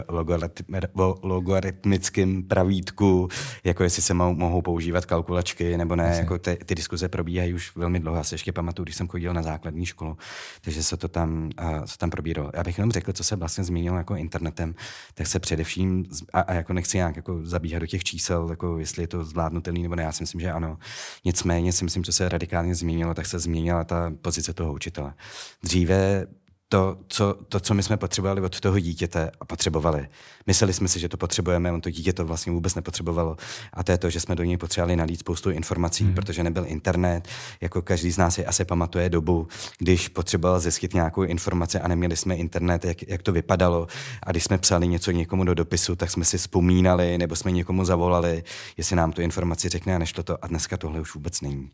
[0.93, 3.29] o logaritmickém pravítku,
[3.65, 6.17] jako jestli se mohou používat kalkulačky nebo ne.
[6.19, 8.17] Jako ty, ty diskuze probíhají už velmi dlouho.
[8.17, 10.17] Já se ještě pamatuju, když jsem chodil na základní školu,
[10.61, 12.51] takže se to tam, uh, se tam probíralo.
[12.55, 14.75] Já bych jenom řekl, co se vlastně změnilo jako internetem,
[15.15, 19.03] tak se především, a, a jako nechci nějak jako zabíhat do těch čísel, jako jestli
[19.03, 20.79] je to zvládnutelný nebo ne, já si myslím, že ano.
[21.25, 25.15] Nicméně si myslím, že se radikálně změnilo, tak se změnila ta pozice toho učitele.
[25.63, 26.27] Dříve
[26.73, 30.09] to co, to, co my jsme potřebovali od toho dítěte a potřebovali.
[30.47, 33.37] Mysleli jsme si, že to potřebujeme, on to dítě to vlastně vůbec nepotřebovalo.
[33.73, 36.15] A to je to, že jsme do něj potřebovali nalít spoustu informací, hmm.
[36.15, 37.29] protože nebyl internet.
[37.61, 42.17] Jako každý z nás si asi pamatuje dobu, když potřeboval zjistit nějakou informaci a neměli
[42.17, 43.87] jsme internet, jak, jak to vypadalo.
[44.23, 47.85] A když jsme psali něco někomu do dopisu, tak jsme si vzpomínali nebo jsme někomu
[47.85, 48.45] zavolali,
[48.77, 50.45] jestli nám tu informaci řekne a nešlo to.
[50.45, 51.71] A dneska tohle už vůbec není.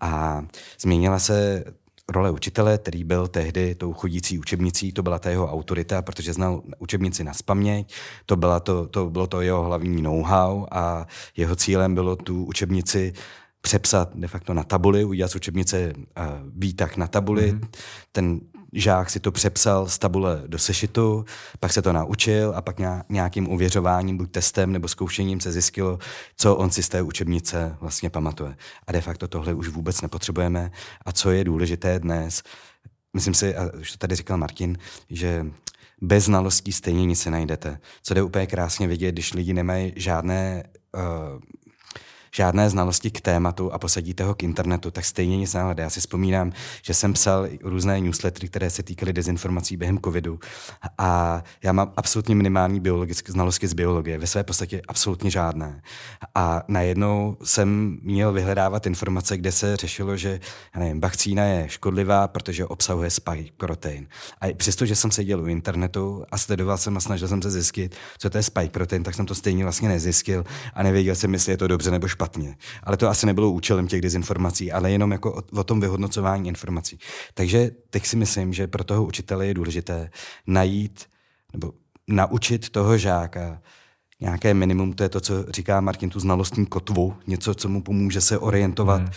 [0.00, 0.42] A
[0.80, 1.64] změnila se
[2.08, 6.62] role učitele, který byl tehdy tou chodící učebnicí, to byla ta jeho autorita, protože znal
[6.78, 7.94] učebnici na spaměť,
[8.26, 13.12] to, byla to, to bylo to jeho hlavní know-how a jeho cílem bylo tu učebnici
[13.60, 16.02] přepsat de facto na tabuli, udělat z učebnice uh,
[16.56, 17.52] výtah na tabuli.
[17.52, 17.68] Mm-hmm.
[18.12, 18.40] Ten
[18.72, 21.24] žák si to přepsal z tabule do sešitu,
[21.60, 22.76] pak se to naučil a pak
[23.08, 25.98] nějakým uvěřováním, buď testem nebo zkoušením se zjistilo,
[26.36, 28.56] co on si z té učebnice vlastně pamatuje.
[28.86, 30.70] A de facto tohle už vůbec nepotřebujeme.
[31.04, 32.42] A co je důležité dnes,
[33.14, 34.78] myslím si, a už to tady říkal Martin,
[35.10, 35.46] že
[36.00, 37.78] bez znalostí stejně nic se najdete.
[38.02, 41.02] Co jde úplně krásně vidět, když lidi nemají žádné uh,
[42.32, 45.82] žádné znalosti k tématu a posadíte ho k internetu, tak stejně nic nehledá.
[45.82, 50.38] Já si vzpomínám, že jsem psal různé newslettery, které se týkaly dezinformací během covidu
[50.98, 55.82] a já mám absolutně minimální biologické znalosti z biologie, ve své podstatě absolutně žádné.
[56.34, 60.40] A najednou jsem měl vyhledávat informace, kde se řešilo, že
[60.74, 64.08] já nevím, vakcína je škodlivá, protože obsahuje spike protein.
[64.40, 68.30] A přestože jsem seděl u internetu a sledoval jsem a snažil jsem se zjistit, co
[68.30, 71.56] to je spike protein, tak jsem to stejně vlastně nezjistil a nevěděl jsem, jestli je
[71.56, 72.17] to dobře nebo špatně.
[72.82, 76.98] Ale to asi nebylo účelem těch dezinformací, ale jenom jako o, o tom vyhodnocování informací.
[77.34, 80.10] Takže teď si myslím, že pro toho učitele je důležité
[80.46, 81.06] najít
[81.52, 81.72] nebo
[82.08, 83.62] naučit toho žáka
[84.20, 88.20] nějaké minimum, to je to, co říká Martin, tu znalostní kotvu, něco, co mu pomůže
[88.20, 89.10] se orientovat hmm.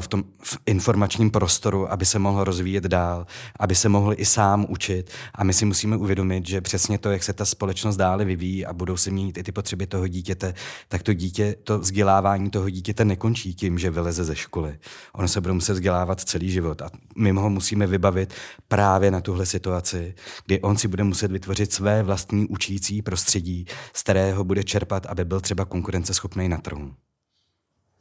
[0.00, 3.26] v tom v informačním prostoru, aby se mohl rozvíjet dál,
[3.60, 5.10] aby se mohl i sám učit.
[5.34, 8.72] A my si musíme uvědomit, že přesně to, jak se ta společnost dále vyvíjí a
[8.72, 10.54] budou se měnit i ty potřeby toho dítěte,
[10.88, 14.78] tak to dítě, to vzdělávání toho dítěte nekončí tím, že vyleze ze školy.
[15.12, 18.34] Ono se bude muset vzdělávat celý život a my ho musíme vybavit
[18.68, 20.14] právě na tuhle situaci,
[20.46, 25.06] kdy on si bude muset vytvořit své vlastní učící prostředí, z které kterého bude čerpat,
[25.06, 26.94] aby byl třeba konkurenceschopný na trhu.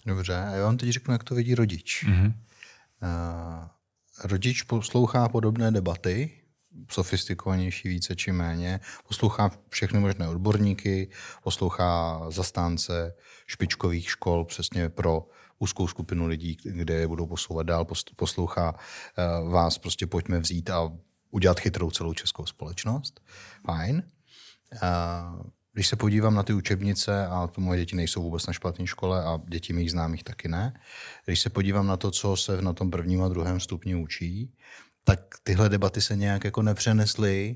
[0.06, 2.06] Dobře, a já vám teď řeknu, jak to vidí rodič.
[2.08, 2.34] Mm-hmm.
[3.04, 3.68] Uh,
[4.24, 6.32] rodič poslouchá podobné debaty,
[6.90, 11.10] sofistikovanější více či méně, poslouchá všechny možné odborníky,
[11.44, 15.28] poslouchá zastánce špičkových škol přesně pro
[15.60, 20.92] úzkou skupinu lidí, kde je budou posouvat dál, poslouchá uh, vás, prostě pojďme vzít a
[21.32, 23.22] udělat chytrou celou českou společnost.
[23.66, 24.04] Fajn.
[24.74, 28.88] Uh, když se podívám na ty učebnice, a to moje děti nejsou vůbec na špatné
[28.88, 30.74] škole a děti mých známých taky ne,
[31.26, 34.54] když se podívám na to, co se na tom prvním a druhém stupni učí,
[35.04, 37.56] tak tyhle debaty se nějak jako nepřenesly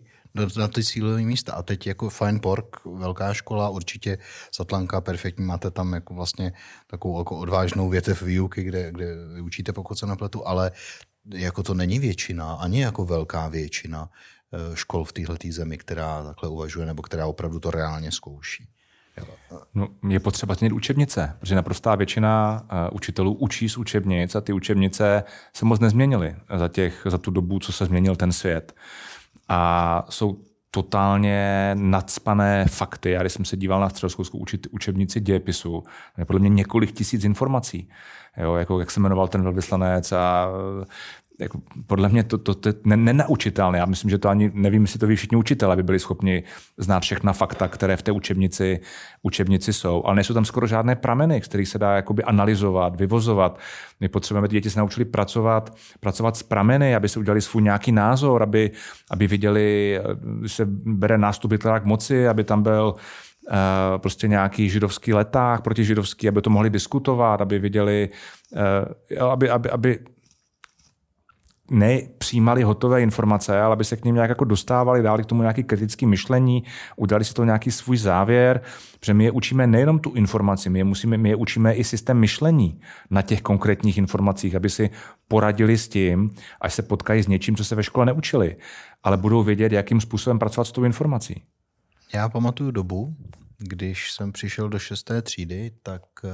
[0.57, 1.53] na ty cílové místa.
[1.53, 4.17] A teď jako Fine Pork, velká škola, určitě
[4.51, 6.53] Satlanka, perfektní, máte tam jako vlastně
[6.87, 10.71] takovou jako odvážnou větev výuky, kde, kde učíte, pokud se nepletu, ale
[11.33, 14.09] jako to není většina, ani jako velká většina
[14.73, 18.69] škol v této zemi, která takhle uvažuje nebo která opravdu to reálně zkouší.
[19.73, 24.53] No, je potřeba změnit učebnice, protože naprostá většina uh, učitelů učí z učebnic a ty
[24.53, 28.75] učebnice se moc nezměnily za, těch, za tu dobu, co se změnil ten svět.
[29.49, 30.37] A jsou
[30.71, 33.11] totálně nadspané fakty.
[33.11, 35.83] Já když jsem se díval na středoškolskou učebnici dějepisu,
[36.17, 37.89] je podle mě několik tisíc informací.
[38.37, 40.47] Jo, jako jak se jmenoval ten velvyslanec a
[41.39, 43.77] jako podle mě to, to, to je nenaučitelné.
[43.77, 46.43] Já myslím, že to ani nevím, jestli to ví všichni učitelé, aby byli schopni
[46.77, 48.79] znát všechna fakta, které v té učebnici,
[49.21, 50.05] učebnici jsou.
[50.05, 53.59] Ale nejsou tam skoro žádné prameny, z kterých se dá jakoby analyzovat, vyvozovat.
[53.99, 57.91] My potřebujeme ty děti se naučili pracovat, pracovat s prameny, aby se udělali svůj nějaký
[57.91, 58.71] názor, aby,
[59.11, 59.99] aby viděli,
[60.39, 62.95] když se bere nástup k moci, aby tam byl
[63.51, 68.09] Uh, prostě nějaký židovský leták proti židovský, aby to mohli diskutovat, aby viděli,
[69.19, 69.99] uh, aby, aby, aby
[71.71, 75.63] nepřijímali hotové informace, ale aby se k ním nějak jako dostávali, dali k tomu nějaký
[75.63, 76.63] kritický myšlení,
[76.95, 78.61] udělali si to nějaký svůj závěr,
[78.99, 82.17] protože my je učíme nejenom tu informaci, my je, musíme, my je učíme i systém
[82.17, 84.89] myšlení na těch konkrétních informacích, aby si
[85.27, 86.29] poradili s tím,
[86.61, 88.55] až se potkají s něčím, co se ve škole neučili,
[89.03, 91.43] ale budou vědět, jakým způsobem pracovat s tou informací.
[92.13, 93.15] Já pamatuju dobu,
[93.57, 96.31] když jsem přišel do šesté třídy, tak uh,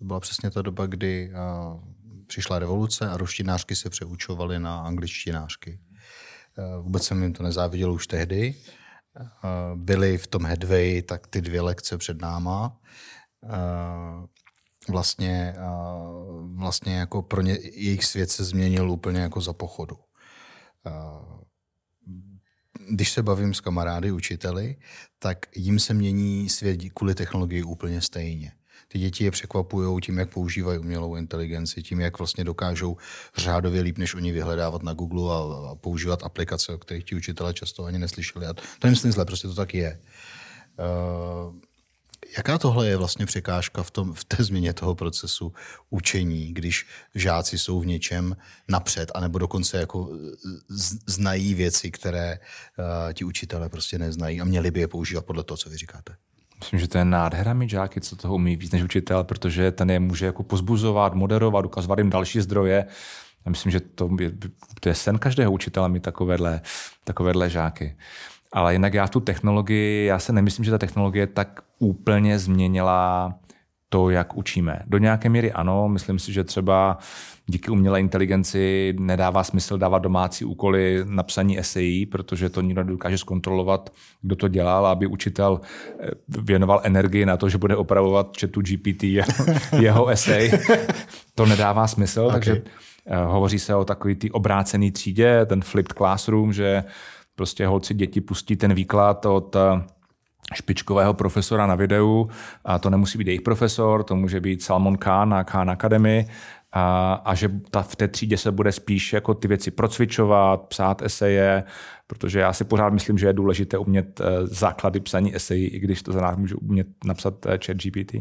[0.00, 1.80] byla přesně ta doba, kdy uh,
[2.30, 5.80] přišla revoluce a roštinářky se přeučovaly na angličtinářky.
[6.58, 8.54] Eh, vůbec jsem jim to nezáviděl už tehdy.
[8.54, 9.26] Eh,
[9.74, 12.78] byli v tom headway tak ty dvě lekce před náma.
[13.44, 14.26] Eh,
[14.88, 15.54] vlastně,
[16.54, 19.96] vlastně jako pro ně jejich svět se změnil úplně jako za pochodu.
[22.90, 24.76] Když se bavím s kamarády, učiteli,
[25.18, 28.52] tak jim se mění svět kvůli technologii úplně stejně
[28.92, 32.96] ty děti je překvapují tím, jak používají umělou inteligenci, tím, jak vlastně dokážou
[33.36, 37.54] řádově líp, než oni vyhledávat na Google a, a používat aplikace, o kterých ti učitelé
[37.54, 38.46] často ani neslyšeli.
[38.46, 40.00] A to nemyslím zle, prostě to tak je.
[40.78, 41.54] Uh,
[42.36, 45.52] Jaká tohle je vlastně překážka v, tom, v té změně toho procesu
[45.90, 48.36] učení, když žáci jsou v něčem
[48.68, 50.10] napřed, anebo dokonce jako
[51.06, 55.58] znají věci, které uh, ti učitelé prostě neznají a měli by je používat podle toho,
[55.58, 56.16] co vy říkáte?
[56.60, 59.90] Myslím, že to je nádhera mít žáky, co toho umí víc než učitel, protože ten
[59.90, 62.86] je může jako pozbuzovat, moderovat, ukazovat jim další zdroje.
[63.46, 64.32] Já myslím, že to je,
[64.80, 66.60] to je sen každého učitele mít takovéhle,
[67.04, 67.96] takovéhle žáky.
[68.52, 73.34] Ale jinak já tu technologii, já se nemyslím, že ta technologie tak úplně změnila
[73.92, 74.80] to, jak učíme.
[74.86, 76.98] Do nějaké míry ano, myslím si, že třeba
[77.46, 83.18] díky umělé inteligenci nedává smysl dávat domácí úkoly na psaní esejí, protože to nikdo nedokáže
[83.18, 85.60] zkontrolovat, kdo to dělal, aby učitel
[86.00, 89.32] eh, věnoval energii na to, že bude opravovat chatu GPT jeho,
[89.80, 90.52] jeho esej.
[91.34, 92.32] To nedává smysl, okay.
[92.32, 92.62] takže
[93.06, 96.84] eh, hovoří se o takový ty obrácený třídě, ten flipped classroom, že
[97.34, 99.60] prostě holci děti pustí ten výklad od eh,
[100.54, 102.28] špičkového profesora na videu
[102.64, 106.26] a to nemusí být jejich profesor, to může být Salmon Khan na Khan Academy
[106.72, 111.02] a, a že ta, v té třídě se bude spíš jako ty věci procvičovat, psát
[111.02, 111.64] eseje,
[112.06, 116.02] protože já si pořád myslím, že je důležité umět eh, základy psaní esejí, i když
[116.02, 118.14] to za nás může umět napsat eh, chat GPT.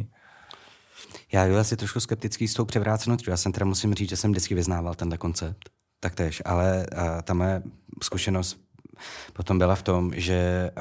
[1.31, 4.31] Já byl asi trošku skeptický s tou převrácenou Já jsem teda musím říct, že jsem
[4.31, 5.69] vždycky vyznával tenhle koncept.
[5.99, 7.61] Taktéž, ale uh, ta moje
[8.03, 8.68] zkušenost
[9.33, 10.71] potom byla v tom, že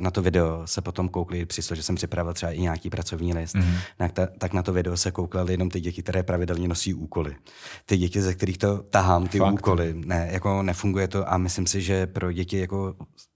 [0.00, 3.54] na to video se potom koukli, přesto, že jsem připravil třeba i nějaký pracovní list,
[3.54, 3.78] mm-hmm.
[3.96, 7.36] tak, ta, tak na to video se koukaly jenom ty děti, které pravidelně nosí úkoly.
[7.86, 9.52] Ty děti, ze kterých to tahám, ty Fakt.
[9.52, 9.94] úkoly.
[9.94, 12.94] Ne, jako nefunguje to a myslím si, že pro děti jako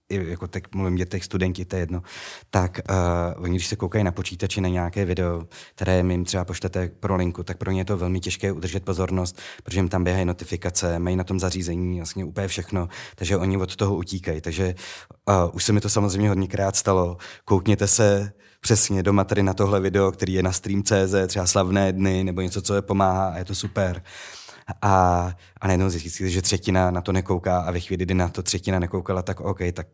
[0.09, 2.01] jako teď mluvím dětech, studenti, to je jedno,
[2.49, 6.91] tak uh, oni, když se koukají na počítači na nějaké video, které jim třeba pošlete
[6.99, 10.25] pro linku, tak pro ně je to velmi těžké udržet pozornost, protože jim tam běhají
[10.25, 14.41] notifikace, mají na tom zařízení vlastně úplně všechno, takže oni od toho utíkají.
[14.41, 14.75] Takže
[15.29, 17.17] uh, už se mi to samozřejmě hodněkrát stalo.
[17.45, 22.23] Koukněte se přesně doma tady na tohle video, který je na Stream.cz, třeba slavné dny,
[22.23, 24.03] nebo něco, co je pomáhá a je to super.
[24.81, 28.43] A, a najednou zjistíte, že třetina na to nekouká a ve chvíli, kdy na to
[28.43, 29.87] třetina nekoukala, tak OK, tak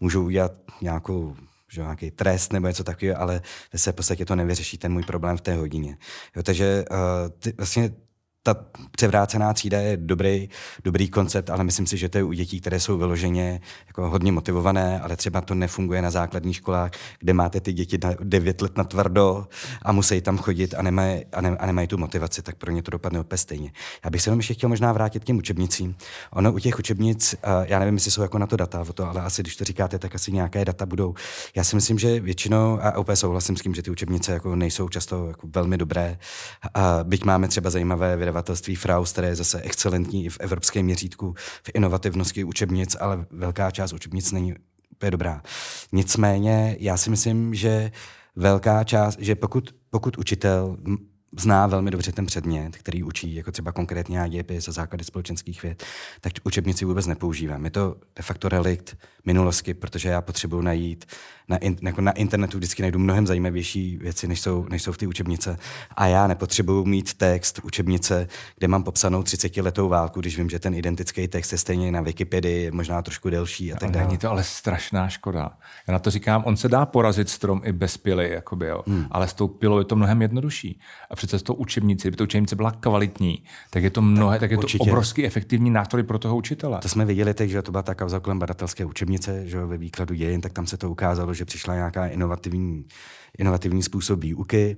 [0.00, 1.36] můžu udělat nějakou
[1.72, 3.42] že nějaký trest nebo něco takového, ale
[3.76, 5.96] se v podstatě to nevyřeší ten můj problém v té hodině.
[6.36, 6.96] Jo, takže uh,
[7.38, 7.90] ty, vlastně
[8.42, 8.56] ta
[8.90, 10.48] převrácená třída je dobrý,
[10.84, 14.32] dobrý koncept, ale myslím si, že to je u dětí, které jsou vyloženě jako hodně
[14.32, 18.76] motivované, ale třeba to nefunguje na základních školách, kde máte ty děti na 9 let
[18.76, 19.46] na tvrdo
[19.82, 22.82] a musí tam chodit a nemají, a, ne, a nemají tu motivaci, tak pro ně
[22.82, 23.72] to dopadne opět stejně.
[24.04, 25.96] Já bych se jenom ještě chtěl možná vrátit k těm učebnicím.
[26.32, 29.20] Ono u těch učebnic, já nevím, jestli jsou jako na to data, o to, ale
[29.20, 31.14] asi když to říkáte, tak asi nějaké data budou.
[31.54, 34.88] Já si myslím, že většinou, a opět souhlasím s tím, že ty učebnice jako nejsou
[34.88, 36.18] často jako velmi dobré,
[36.74, 41.34] a byť máme třeba zajímavé vydavatelství Fraus, které je zase excelentní i v evropském měřítku
[41.38, 44.54] v inovativnosti učebnic, ale velká část učebnic není
[44.92, 45.42] úplně dobrá.
[45.92, 47.90] Nicméně já si myslím, že
[48.36, 50.76] velká část, že pokud, pokud učitel
[51.38, 55.84] zná velmi dobře ten předmět, který učí, jako třeba konkrétně dějepis a základy společenských věd,
[56.20, 57.64] tak učebnici vůbec nepoužívám.
[57.64, 61.04] Je to de facto relikt minulosti, protože já potřebuji najít
[61.48, 64.98] na, in, jako na internetu vždycky najdu mnohem zajímavější věci, než jsou, než jsou v
[64.98, 65.58] té učebnice.
[65.96, 68.28] A já nepotřebuji mít text učebnice,
[68.58, 72.00] kde mám popsanou 30 letou válku, když vím, že ten identický text je stejně na
[72.00, 74.06] Wikipedii, možná trošku delší a tak dále.
[74.06, 75.50] Není to ale strašná škoda.
[75.88, 78.82] Já na to říkám, on se dá porazit strom i bez pily, jakoby, jo.
[78.86, 79.06] Hmm.
[79.10, 80.80] ale s tou pilou je to mnohem jednodušší.
[81.10, 84.40] A přece s tou učebnici, kdyby ta učebnice byla kvalitní, tak je to mnohé, tak,
[84.40, 84.90] tak je to určitě.
[84.90, 86.78] obrovský efektivní nástroj pro toho učitele.
[86.82, 90.14] To jsme viděli teď, že to byla ta kauza kolem badatelské učebnice, že ve výkladu
[90.14, 92.84] dějin, tak tam se to ukázalo, že přišla nějaká inovativní,
[93.38, 94.76] inovativní způsob výuky.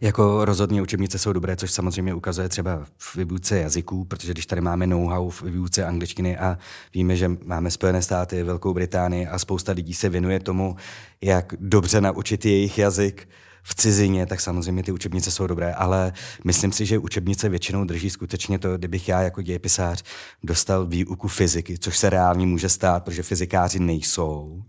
[0.00, 4.60] Jako rozhodně učebnice jsou dobré, což samozřejmě ukazuje třeba v výuce jazyků, protože když tady
[4.60, 6.58] máme know-how v výuce angličtiny a
[6.94, 10.76] víme, že máme Spojené státy, Velkou Británii a spousta lidí se věnuje tomu,
[11.22, 13.28] jak dobře naučit jejich jazyk,
[13.66, 16.12] v cizině, tak samozřejmě ty učebnice jsou dobré, ale
[16.44, 20.02] myslím si, že učebnice většinou drží skutečně to, kdybych já jako dějepisář
[20.42, 24.62] dostal výuku fyziky, což se reálně může stát, protože fyzikáři nejsou,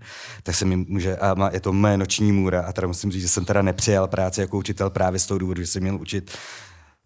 [0.43, 3.27] tak se mi může, a je to mé noční můra a teda musím říct, že
[3.27, 6.31] jsem teda nepřijal práci jako učitel právě z toho důvodu, že jsem měl učit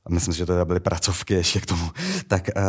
[0.05, 1.89] a myslím si, že to byly pracovky ještě k tomu,
[2.27, 2.63] tak uh,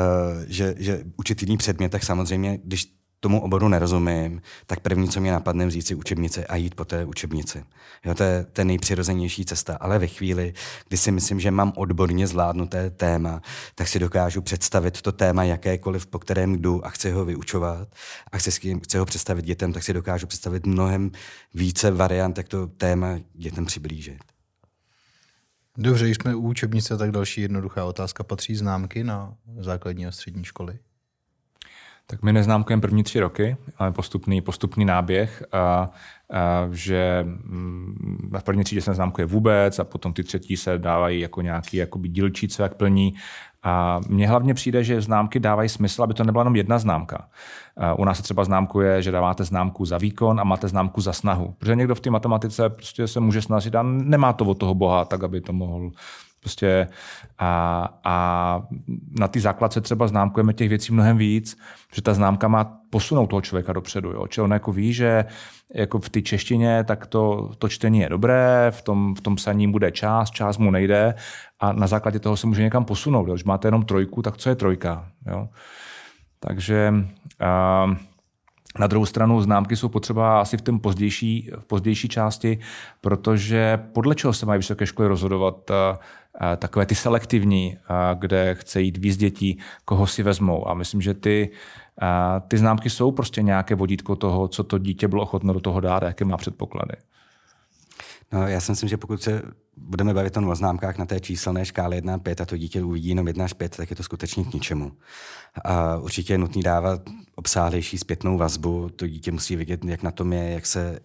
[0.46, 5.32] že, že učit jiný předmět, tak samozřejmě, když tomu oboru nerozumím, tak první, co mě
[5.32, 7.64] napadne, říct si učebnice a jít po té učebnici.
[8.04, 9.76] Jo, to je ten nejpřirozenější cesta.
[9.80, 10.54] Ale ve chvíli,
[10.88, 13.42] kdy si myslím, že mám odborně zvládnuté téma,
[13.74, 17.88] tak si dokážu představit to téma jakékoliv, po kterém jdu a chci ho vyučovat
[18.32, 18.50] a chci,
[18.82, 21.10] chci ho představit dětem, tak si dokážu představit mnohem
[21.54, 24.18] více variant, jak to téma dětem přiblížit.
[25.78, 28.24] Dobře, když jsme u učebnice, tak další jednoduchá otázka.
[28.24, 30.78] Patří známky na základní a střední školy?
[32.10, 35.90] Tak my neznámkujeme první tři roky, ale postupný, postupný náběh, a, a,
[36.72, 41.42] že mm, v první třídě se neznámkuje vůbec a potom ty třetí se dávají jako
[41.42, 43.14] nějaký jakoby dílčí, co jak plní.
[43.62, 47.28] A mně hlavně přijde, že známky dávají smysl, aby to nebyla jenom jedna známka.
[47.96, 51.54] U nás se třeba známkuje, že dáváte známku za výkon a máte známku za snahu.
[51.58, 55.04] Protože někdo v té matematice prostě se může snažit a nemá to od toho boha,
[55.04, 55.90] tak aby to mohl
[56.40, 56.88] Prostě
[57.38, 58.62] a, a
[59.20, 61.58] na ty základce třeba známkujeme těch věcí mnohem víc,
[61.94, 64.10] že ta známka má posunout toho člověka dopředu.
[64.10, 64.26] Jo?
[64.26, 65.24] Čili on jako ví, že
[65.74, 69.72] jako v té češtině tak to, to čtení je dobré, v tom, v tom psaní
[69.72, 71.14] bude čas, čas mu nejde
[71.60, 73.28] a na základě toho se může někam posunout.
[73.28, 73.34] Jo?
[73.34, 75.08] Když máte jenom trojku, tak co je trojka?
[75.26, 75.48] Jo?
[76.40, 77.94] Takže uh,
[78.78, 82.58] na druhou stranu známky jsou potřeba asi v tom pozdější, v pozdější části,
[83.00, 85.70] protože podle čeho se mají vysoké školy rozhodovat
[86.56, 87.76] takové ty selektivní,
[88.14, 90.68] kde chce jít víc dětí, koho si vezmou.
[90.68, 91.50] A myslím, že ty,
[92.48, 96.02] ty známky jsou prostě nějaké vodítko toho, co to dítě bylo ochotno do toho dát,
[96.02, 96.94] jaké má předpoklady.
[98.32, 99.42] No, já si myslím, že pokud se
[99.76, 103.26] budeme bavit o známkách na té číselné škále 1 5 a to dítě uvidí jenom
[103.26, 104.92] 1 až 5, tak je to skutečně k ničemu.
[105.64, 107.00] A určitě je nutný dávat
[107.34, 108.88] obsáhlejší zpětnou vazbu.
[108.96, 111.00] To dítě musí vidět, jak na tom je, jak se,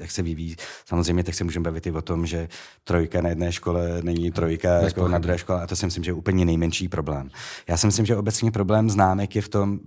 [0.00, 0.56] jak se vyvíjí.
[0.86, 2.48] Samozřejmě tak se můžeme bavit i o tom, že
[2.84, 6.10] trojka na jedné škole není trojka jako na druhé škole a to si myslím, že
[6.10, 7.30] je úplně nejmenší problém.
[7.68, 9.80] Já si myslím, že obecně problém známek je v tom,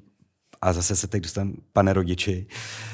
[0.61, 2.90] a zase se teď dostanu, pane rodiči, Uh,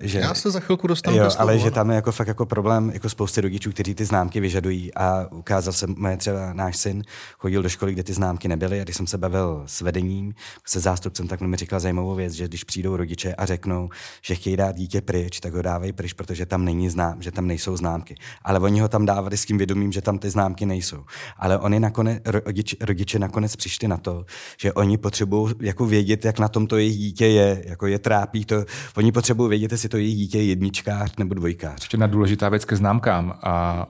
[0.00, 2.90] že, Já se za chvilku dostanu jo, Ale že tam je jako fakt jako problém
[2.94, 7.02] jako spousty rodičů, kteří ty známky vyžadují a ukázal se, moje třeba náš syn
[7.38, 10.34] chodil do školy, kde ty známky nebyly a když jsem se bavil s vedením,
[10.66, 13.88] se zástupcem, tak mi říkal zajímavou věc, že když přijdou rodiče a řeknou,
[14.22, 17.46] že chtějí dát dítě pryč, tak ho dávají pryč, protože tam není znám, že tam
[17.46, 18.14] nejsou známky.
[18.42, 21.04] Ale oni ho tam dávali s tím vědomím, že tam ty známky nejsou.
[21.36, 24.24] Ale oni nakonec, rodič, rodiče nakonec přišli na to,
[24.56, 28.44] že oni potřebují jako vědět, jak na tom to jejich dítě je, jako je trápí
[28.44, 28.64] to.
[28.96, 31.74] Oni potřebují vědět, jestli to je dítě jedničkář nebo dvojkář.
[31.74, 33.38] Ještě jedna důležitá věc ke známkám.
[33.42, 33.86] A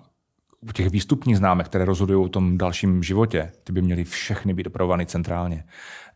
[0.60, 4.66] u těch výstupních známek, které rozhodují o tom dalším životě, ty by měly všechny být
[4.66, 5.64] opravovány centrálně.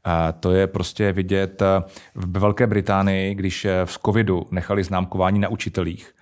[0.05, 1.63] A to je prostě vidět
[2.15, 6.15] v Velké Británii, když v covidu nechali známkování na učitelích,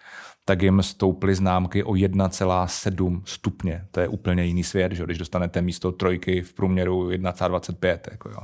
[0.44, 3.84] tak jim stouply známky o 1,7 stupně.
[3.90, 5.04] To je úplně jiný svět, že?
[5.04, 7.98] když dostanete místo trojky v průměru 1,25.
[8.10, 8.40] Jako jo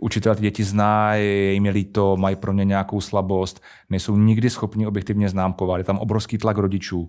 [0.00, 4.86] učitel ty děti zná, je jim líto, mají pro ně nějakou slabost, nejsou nikdy schopni
[4.86, 7.08] objektivně známkovat, je tam obrovský tlak rodičů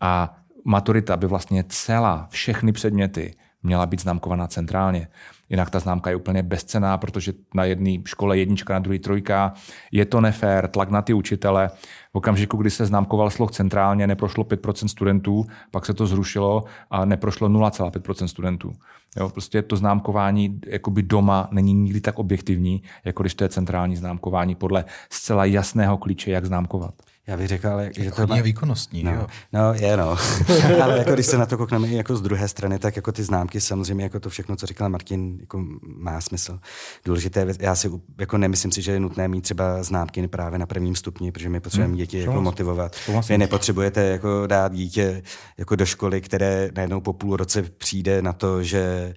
[0.00, 5.08] a maturita by vlastně celá, všechny předměty měla být známkovaná centrálně.
[5.50, 9.52] Jinak ta známka je úplně bezcená, protože na jedné škole jednička, na druhé trojka.
[9.92, 11.68] Je to nefér, tlak na ty učitele.
[12.12, 17.04] V okamžiku, kdy se známkoval sloh centrálně, neprošlo 5% studentů, pak se to zrušilo a
[17.04, 18.72] neprošlo 0,5% studentů.
[19.16, 23.96] Jo, prostě to známkování jakoby doma není nikdy tak objektivní, jako když to je centrální
[23.96, 26.94] známkování podle zcela jasného klíče, jak známkovat.
[27.30, 29.02] Já bych řekl, ale, že to je výkonnostní.
[29.02, 29.26] No, jo.
[29.52, 30.16] no, je no.
[30.82, 33.22] ale jako když se na to koukneme i jako z druhé strany, tak jako ty
[33.22, 36.58] známky, samozřejmě jako to všechno, co říkal Martin, jako má smysl.
[37.04, 40.66] Důležité věc, já si jako nemyslím si, že je nutné mít třeba známky právě na
[40.66, 42.96] prvním stupni, protože my potřebujeme hmm, děti jako motivovat.
[43.28, 45.22] Vy nepotřebujete jako dát dítě
[45.58, 49.14] jako do školy, které najednou po půl roce přijde na to, že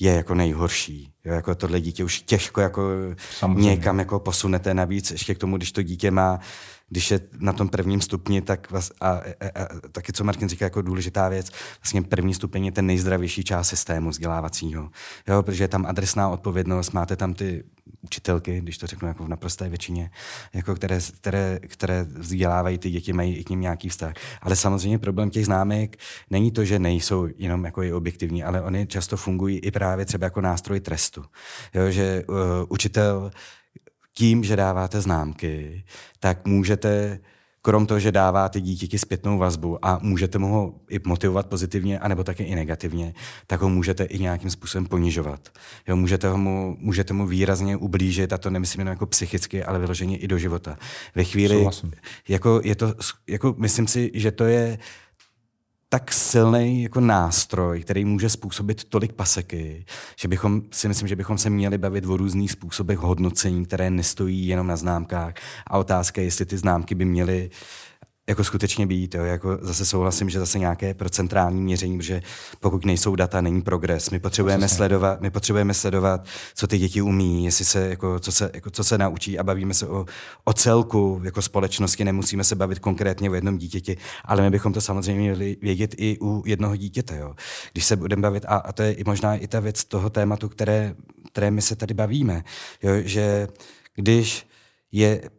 [0.00, 1.12] je jako nejhorší.
[1.24, 2.82] Jo, jako tohle dítě už těžko jako
[3.30, 3.70] Samozřejmě.
[3.70, 4.74] někam jako posunete.
[4.74, 6.40] Navíc ještě k tomu, když to dítě má
[6.88, 9.20] když je na tom prvním stupni, tak vás, a, a,
[9.54, 11.50] a, taky, co Martin říká jako důležitá věc,
[11.82, 14.90] vlastně první stupeň je ten nejzdravější část systému vzdělávacího.
[15.28, 17.64] Jo, protože je tam adresná odpovědnost, máte tam ty
[18.00, 20.10] učitelky, když to řeknu jako v naprosté většině,
[20.54, 24.14] jako které, které, které vzdělávají ty děti, mají i k ním nějaký vztah.
[24.42, 25.96] Ale samozřejmě problém těch známek
[26.30, 30.24] není to, že nejsou jenom jako i objektivní, ale oni často fungují i právě třeba
[30.24, 31.24] jako nástroj trestu.
[31.74, 32.36] Jo, že uh,
[32.68, 33.30] učitel
[34.18, 35.84] tím, že dáváte známky,
[36.20, 37.18] tak můžete
[37.62, 42.24] krom toho, že dáváte dítěti zpětnou vazbu a můžete mu ho i motivovat pozitivně, anebo
[42.24, 43.14] také i negativně,
[43.46, 45.48] tak ho můžete i nějakým způsobem ponižovat.
[45.88, 49.78] Jo, můžete, ho mu, můžete mu výrazně ublížit, a to nemyslím jenom jako psychicky, ale
[49.78, 50.78] vyloženě i do života.
[51.14, 51.66] Ve chvíli,
[52.28, 52.94] jako je to,
[53.26, 54.78] jako myslím si, že to je
[55.88, 59.84] tak silný jako nástroj, který může způsobit tolik paseky,
[60.20, 64.46] že bychom si myslím, že bychom se měli bavit o různých způsobech hodnocení, které nestojí
[64.46, 65.34] jenom na známkách.
[65.66, 67.50] A otázka je, jestli ty známky by měly
[68.28, 69.14] jako skutečně být.
[69.14, 69.24] Jo.
[69.24, 72.22] Jako zase souhlasím, že zase nějaké procentrální měření, že
[72.60, 74.10] pokud nejsou data, není progres.
[74.10, 78.50] My potřebujeme, sledovat, my potřebujeme sledovat, co ty děti umí, jestli se, jako, co, se,
[78.54, 80.06] jako, co se naučí a bavíme se o,
[80.44, 84.80] o celku jako společnosti, nemusíme se bavit konkrétně o jednom dítěti, ale my bychom to
[84.80, 87.16] samozřejmě měli vědět i u jednoho dítěte.
[87.16, 87.34] Jo.
[87.72, 90.48] Když se budeme bavit, a, a to je i možná i ta věc toho tématu,
[90.48, 90.94] které,
[91.32, 92.44] které my se tady bavíme,
[92.82, 93.48] jo, že
[93.94, 94.46] když
[94.92, 95.30] je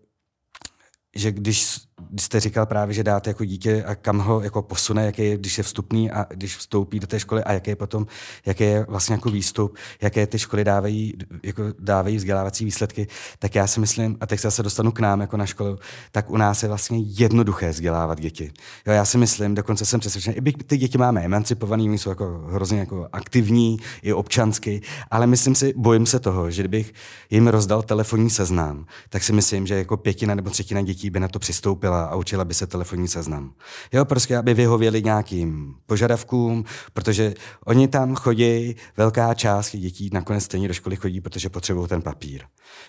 [1.15, 5.05] že když když jste říkal právě, že dáte jako dítě a kam ho jako posune,
[5.05, 8.07] jaký je, když je vstupný a když vstoupí do té školy a jaký je potom,
[8.45, 13.07] jaký je vlastně jako výstup, jaké ty školy dávají, jako dávají vzdělávací výsledky,
[13.39, 15.77] tak já si myslím, a teď se dostanu k nám jako na školu,
[16.11, 18.51] tak u nás je vlastně jednoduché vzdělávat děti.
[18.87, 22.79] Jo, já si myslím, dokonce jsem přesvědčen, i ty děti máme emancipovaný, jsou jako hrozně
[22.79, 24.81] jako aktivní, i občansky,
[25.11, 26.93] ale myslím si, bojím se toho, že kdybych
[27.29, 31.27] jim rozdal telefonní seznam, tak si myslím, že jako pětina nebo třetina dětí by na
[31.27, 33.53] to přistoupila a učila by se telefonní seznam.
[33.93, 37.33] Jo, prostě aby vyhověli nějakým požadavkům, protože
[37.65, 42.41] oni tam chodí, velká část dětí nakonec stejně do školy chodí, protože potřebují ten papír.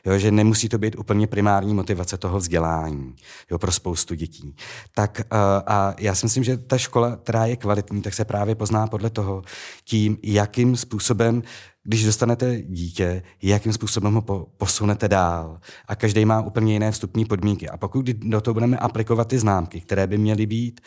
[0.06, 3.14] Jo, že nemusí to být úplně primární motivace toho vzdělání
[3.50, 4.56] jo, pro spoustu dětí.
[4.94, 8.54] Tak uh, a já si myslím, že ta škola, která je kvalitní, tak se právě
[8.54, 9.42] pozná podle toho,
[9.84, 11.42] tím, jakým způsobem
[11.88, 15.60] když dostanete dítě, jakým způsobem ho posunete dál.
[15.86, 17.68] A každý má úplně jiné vstupní podmínky.
[17.68, 20.80] A pokud do toho budeme aplikovat ty známky, které by měly být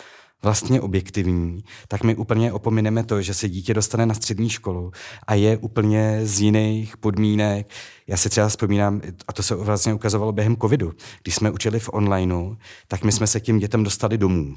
[0.44, 4.92] vlastně objektivní, tak my úplně opomineme to, že se dítě dostane na střední školu
[5.28, 7.70] a je úplně z jiných podmínek.
[8.08, 10.94] Já si třeba vzpomínám, a to se vlastně ukazovalo během covidu,
[11.24, 12.56] když jsme učili v onlineu,
[12.88, 14.56] tak my jsme se k těm dětem dostali domů,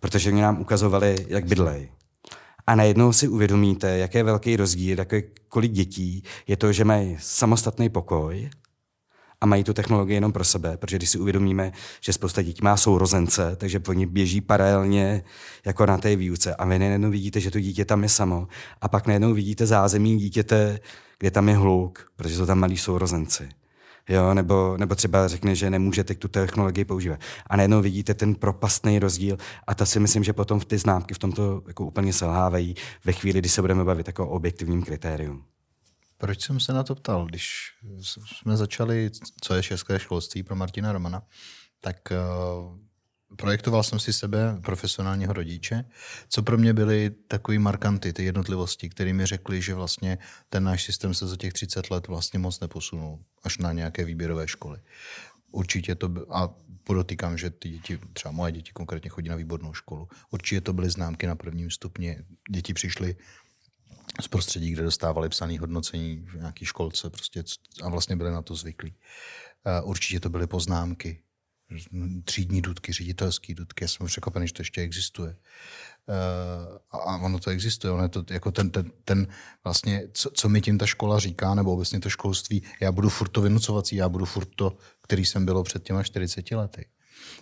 [0.00, 1.88] protože oni nám ukazovali, jak bydlej.
[2.66, 6.22] A najednou si uvědomíte, jaký je velký rozdíl, jaký, kolik dětí.
[6.46, 8.50] Je to, že mají samostatný pokoj
[9.40, 12.76] a mají tu technologii jenom pro sebe, protože když si uvědomíme, že spousta dětí má
[12.76, 15.24] sourozence, takže oni běží paralelně
[15.66, 16.54] jako na té výuce.
[16.54, 18.48] A vy najednou vidíte, že to dítě tam je samo.
[18.80, 20.80] A pak najednou vidíte zázemí dítěte,
[21.18, 23.48] kde tam je hluk, protože jsou tam malí sourozenci
[24.08, 27.20] jo, nebo, nebo třeba řekne, že nemůžete tu technologii používat.
[27.46, 29.36] A najednou vidíte ten propastný rozdíl
[29.66, 32.74] a ta si myslím, že potom v ty známky v tomto jako úplně selhávají
[33.04, 35.44] ve chvíli, kdy se budeme bavit jako o objektivním kritérium.
[36.18, 37.26] Proč jsem se na to ptal?
[37.26, 37.50] Když
[38.22, 41.22] jsme začali, co je české školství pro Martina Romana,
[41.80, 42.78] tak uh,
[43.36, 45.84] projektoval jsem si sebe, profesionálního rodiče,
[46.28, 50.18] co pro mě byly takový markanty, ty jednotlivosti, které mi řekly, že vlastně
[50.48, 54.48] ten náš systém se za těch 30 let vlastně moc neposunul, až na nějaké výběrové
[54.48, 54.80] školy.
[55.50, 56.48] Určitě to by, a
[56.84, 60.08] podotýkám, že ty děti, třeba moje děti konkrétně chodí na výbornou školu.
[60.30, 62.18] Určitě to byly známky na prvním stupni.
[62.50, 63.16] Děti přišly
[64.20, 67.44] z prostředí, kde dostávali psané hodnocení v nějaké školce prostě
[67.82, 68.94] a vlastně byli na to zvyklí.
[69.82, 71.22] Určitě to byly poznámky,
[72.24, 73.84] třídní dudky, ředitelský dudky.
[73.84, 75.36] Já jsem překvapený, že to ještě existuje.
[76.06, 77.90] Uh, a ono to existuje.
[77.90, 79.26] Ono je to jako ten, ten, ten
[79.64, 83.28] vlastně, co, co mi tím ta škola říká, nebo obecně to školství, já budu furt
[83.28, 86.86] to vynucovací, já budu furt to, který jsem bylo před těma 40 lety.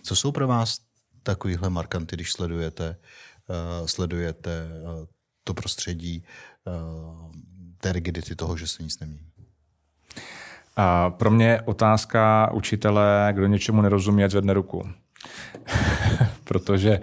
[0.03, 0.77] Co jsou pro vás
[1.23, 2.97] takovýhle markanty, když sledujete,
[3.79, 5.05] uh, sledujete uh,
[5.43, 6.23] to prostředí
[7.77, 9.30] té rigidity toho, že se nic nemění?
[10.75, 14.89] A pro mě otázka učitele, kdo něčemu nerozumí, zvedne ruku.
[16.43, 16.99] Protože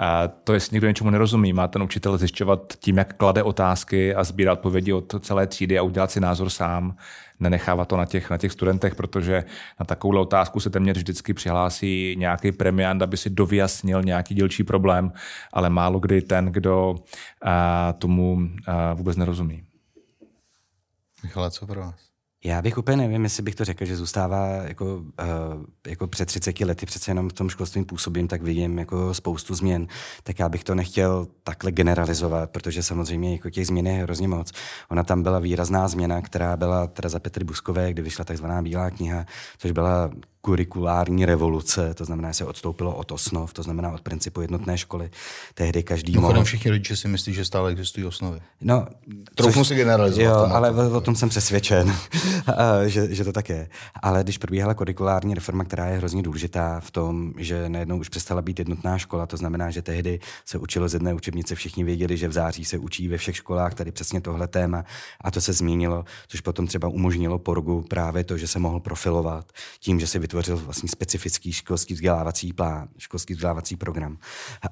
[0.00, 4.24] a to, jestli někdo něčemu nerozumí, má ten učitel zjišťovat tím, jak klade otázky a
[4.24, 6.96] sbírat odpovědi od celé třídy a udělat si názor sám,
[7.40, 9.44] nenechávat to na těch, na těch studentech, protože
[9.80, 15.12] na takovou otázku se téměř vždycky přihlásí nějaký premiant, aby si dovyjasnil nějaký dílčí problém,
[15.52, 16.94] ale málo kdy ten, kdo
[17.42, 19.64] a, tomu a, vůbec nerozumí.
[21.22, 22.13] Michale, co pro vás?
[22.46, 25.04] Já bych úplně nevím, jestli bych to řekl, že zůstává jako, uh,
[25.86, 29.86] jako před 30 lety přece jenom v tom školství působím, tak vidím jako spoustu změn.
[30.22, 34.52] Tak já bych to nechtěl takhle generalizovat, protože samozřejmě jako těch změn je hrozně moc.
[34.88, 38.90] Ona tam byla výrazná změna, která byla teda za Petry Buskové, kdy vyšla takzvaná Bílá
[38.90, 39.26] kniha,
[39.58, 40.10] což byla
[40.44, 45.10] kurikulární revoluce, to znamená, že se odstoupilo od osnov, to znamená od principu jednotné školy.
[45.54, 46.44] Tehdy každý mohl...
[46.44, 48.40] všichni rodiče si myslí, že stále existují osnovy.
[48.60, 48.86] No,
[49.34, 50.48] Trochu si generalizovat.
[50.48, 51.96] Jo, ale o, o tom jsem přesvědčen,
[52.86, 53.68] že, že to tak je.
[54.02, 58.42] Ale když probíhala kurikulární reforma, která je hrozně důležitá v tom, že najednou už přestala
[58.42, 62.28] být jednotná škola, to znamená, že tehdy se učilo z jedné učebnice, všichni věděli, že
[62.28, 64.84] v září se učí ve všech školách tady přesně tohle téma
[65.20, 69.52] a to se změnilo, což potom třeba umožnilo Porgu právě to, že se mohl profilovat
[69.80, 74.18] tím, že se vytvořil vlastně specifický školský vzdělávací plán, školský vzdělávací program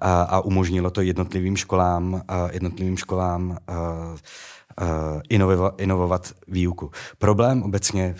[0.00, 3.58] a, a umožnilo to jednotlivým školám, jednotlivým školám
[5.28, 6.90] inovovat, inovovat výuku.
[7.18, 8.14] Problém obecně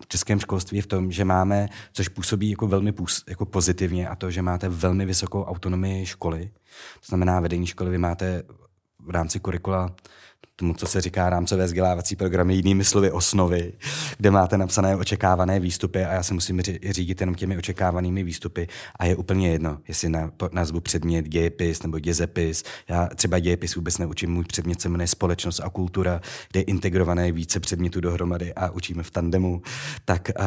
[0.00, 4.08] v českém školství je v tom, že máme, což působí jako velmi půs, jako pozitivně,
[4.08, 6.50] a to, že máte velmi vysokou autonomii školy.
[7.00, 8.42] To znamená, vedení školy vy máte
[8.98, 9.94] v rámci kurikula
[10.56, 13.72] tomu, co se říká rámcové vzdělávací programy, jinými slovy osnovy,
[14.18, 19.06] kde máte napsané očekávané výstupy a já se musím řídit jenom těmi očekávanými výstupy a
[19.06, 22.64] je úplně jedno, jestli na, nazvu předmět dějepis nebo dězepis.
[22.88, 27.32] Já třeba dějepis vůbec neučím, můj předmět se jmenuje společnost a kultura, kde je integrované
[27.32, 29.62] více předmětů dohromady a učíme v tandemu.
[30.04, 30.46] Tak uh,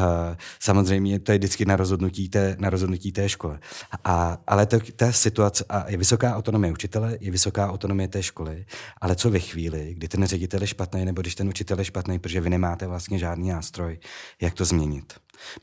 [0.60, 3.58] samozřejmě to je vždycky na rozhodnutí té, na rozhodnutí té školy.
[4.04, 8.64] A, ale to, ta situace, a je vysoká autonomie učitele, je vysoká autonomie té školy,
[9.00, 12.18] ale co ve chvíli, kdy ten ředitel je špatný, nebo když ten učitel je špatný,
[12.18, 13.98] protože vy nemáte vlastně žádný nástroj,
[14.40, 15.12] jak to změnit.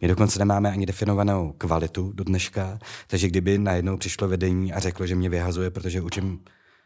[0.01, 5.07] My dokonce nemáme ani definovanou kvalitu do dneška, takže kdyby najednou přišlo vedení a řeklo,
[5.07, 6.39] že mě vyhazuje, protože učím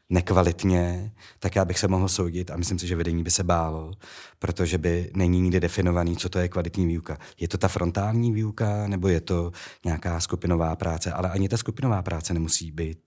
[0.09, 3.91] nekvalitně, tak já bych se mohl soudit a myslím si, že vedení by se bálo,
[4.39, 7.17] protože by není nikdy definovaný, co to je kvalitní výuka.
[7.39, 9.51] Je to ta frontální výuka, nebo je to
[9.85, 12.99] nějaká skupinová práce, ale ani ta skupinová práce nemusí být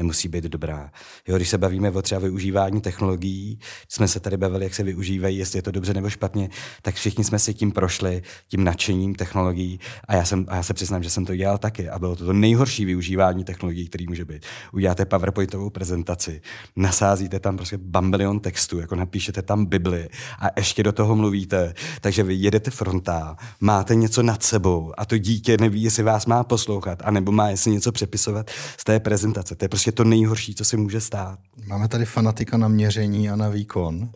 [0.00, 0.90] nemusí být dobrá.
[1.28, 5.38] Jo, když se bavíme o třeba využívání technologií, jsme se tady bavili, jak se využívají,
[5.38, 6.48] jestli je to dobře nebo špatně,
[6.82, 10.74] tak všichni jsme si tím prošli, tím nadšením technologií a já, jsem, a já se
[10.74, 14.24] přiznám, že jsem to dělal taky a bylo to to nejhorší využívání technologií, který může
[14.24, 14.42] být.
[14.72, 16.40] Uděláte PowerPointovou prezentaci,
[16.76, 22.22] nasázíte tam prostě bambilion textu, jako napíšete tam Bibli a ještě do toho mluvíte, takže
[22.22, 27.02] vy jedete fronta, máte něco nad sebou a to dítě neví, jestli vás má poslouchat,
[27.04, 29.54] anebo má jestli něco přepisovat z té prezentace.
[29.54, 31.38] To je prostě to nejhorší, co se může stát.
[31.66, 33.96] Máme tady fanatika na měření a na výkon.
[33.96, 34.08] Uh,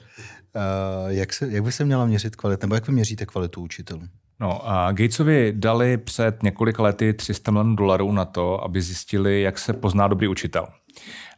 [1.06, 4.02] jak, se, jak by se měla měřit kvalita, nebo jak vy měříte kvalitu učitelů?
[4.40, 9.58] No a Gatesovi dali před několika lety 300 milionů dolarů na to, aby zjistili, jak
[9.58, 10.66] se pozná dobrý učitel.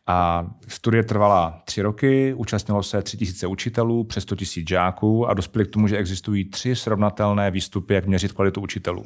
[0.06, 5.34] A studie trvala tři roky, účastnilo se tři tisíce učitelů, přes 100 tisíc žáků a
[5.34, 9.04] dospěli k tomu, že existují tři srovnatelné výstupy, jak měřit kvalitu učitelů.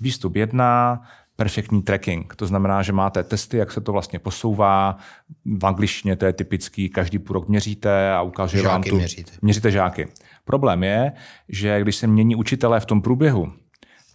[0.00, 1.00] Výstup jedna,
[1.36, 2.34] perfektní tracking.
[2.34, 4.98] To znamená, že máte testy, jak se to vlastně posouvá.
[5.44, 8.96] V angličtině to je typický, každý půl rok měříte a ukáže žáky vám tu...
[8.96, 9.32] Měříte.
[9.42, 10.08] měříte žáky.
[10.44, 11.12] Problém je,
[11.48, 13.52] že když se mění učitelé v tom průběhu,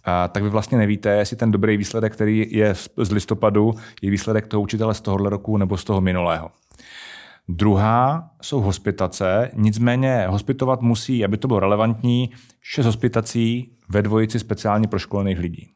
[0.04, 4.46] a, tak vy vlastně nevíte, jestli ten dobrý výsledek, který je z listopadu, je výsledek
[4.46, 6.50] toho učitele z tohohle roku nebo z toho minulého.
[7.48, 14.88] Druhá jsou hospitace, nicméně hospitovat musí, aby to bylo relevantní, šest hospitací ve dvojici speciálně
[14.88, 15.68] proškolených lidí.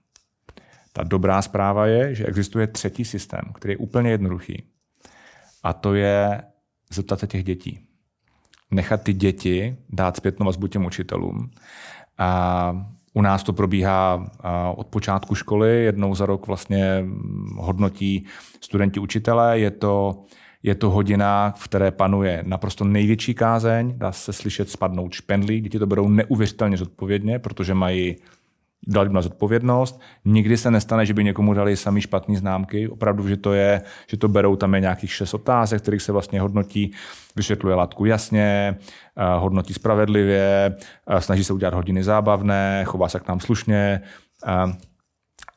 [0.96, 4.62] Ta dobrá zpráva je, že existuje třetí systém, který je úplně jednoduchý.
[5.62, 6.42] A to je
[6.92, 7.80] zeptat se těch dětí.
[8.70, 11.50] Nechat ty děti dát zpětnou vazbu těm učitelům.
[12.18, 14.30] A u nás to probíhá
[14.76, 17.04] od počátku školy, jednou za rok vlastně
[17.56, 18.26] hodnotí
[18.60, 19.58] studenti učitele.
[19.58, 20.24] Je to,
[20.62, 25.78] je to hodina, v které panuje naprosto největší kázeň, dá se slyšet spadnout špendlí, děti
[25.78, 28.16] to berou neuvěřitelně zodpovědně, protože mají
[28.86, 30.00] dali na zodpovědnost.
[30.24, 32.88] Nikdy se nestane, že by někomu dali sami špatné známky.
[32.88, 36.40] Opravdu, že to je, že to berou, tam je nějakých šest otázek, kterých se vlastně
[36.40, 36.92] hodnotí,
[37.36, 38.76] vysvětluje látku jasně,
[39.16, 44.00] eh, hodnotí spravedlivě, eh, snaží se udělat hodiny zábavné, chová se k nám slušně.
[44.44, 44.72] A, eh,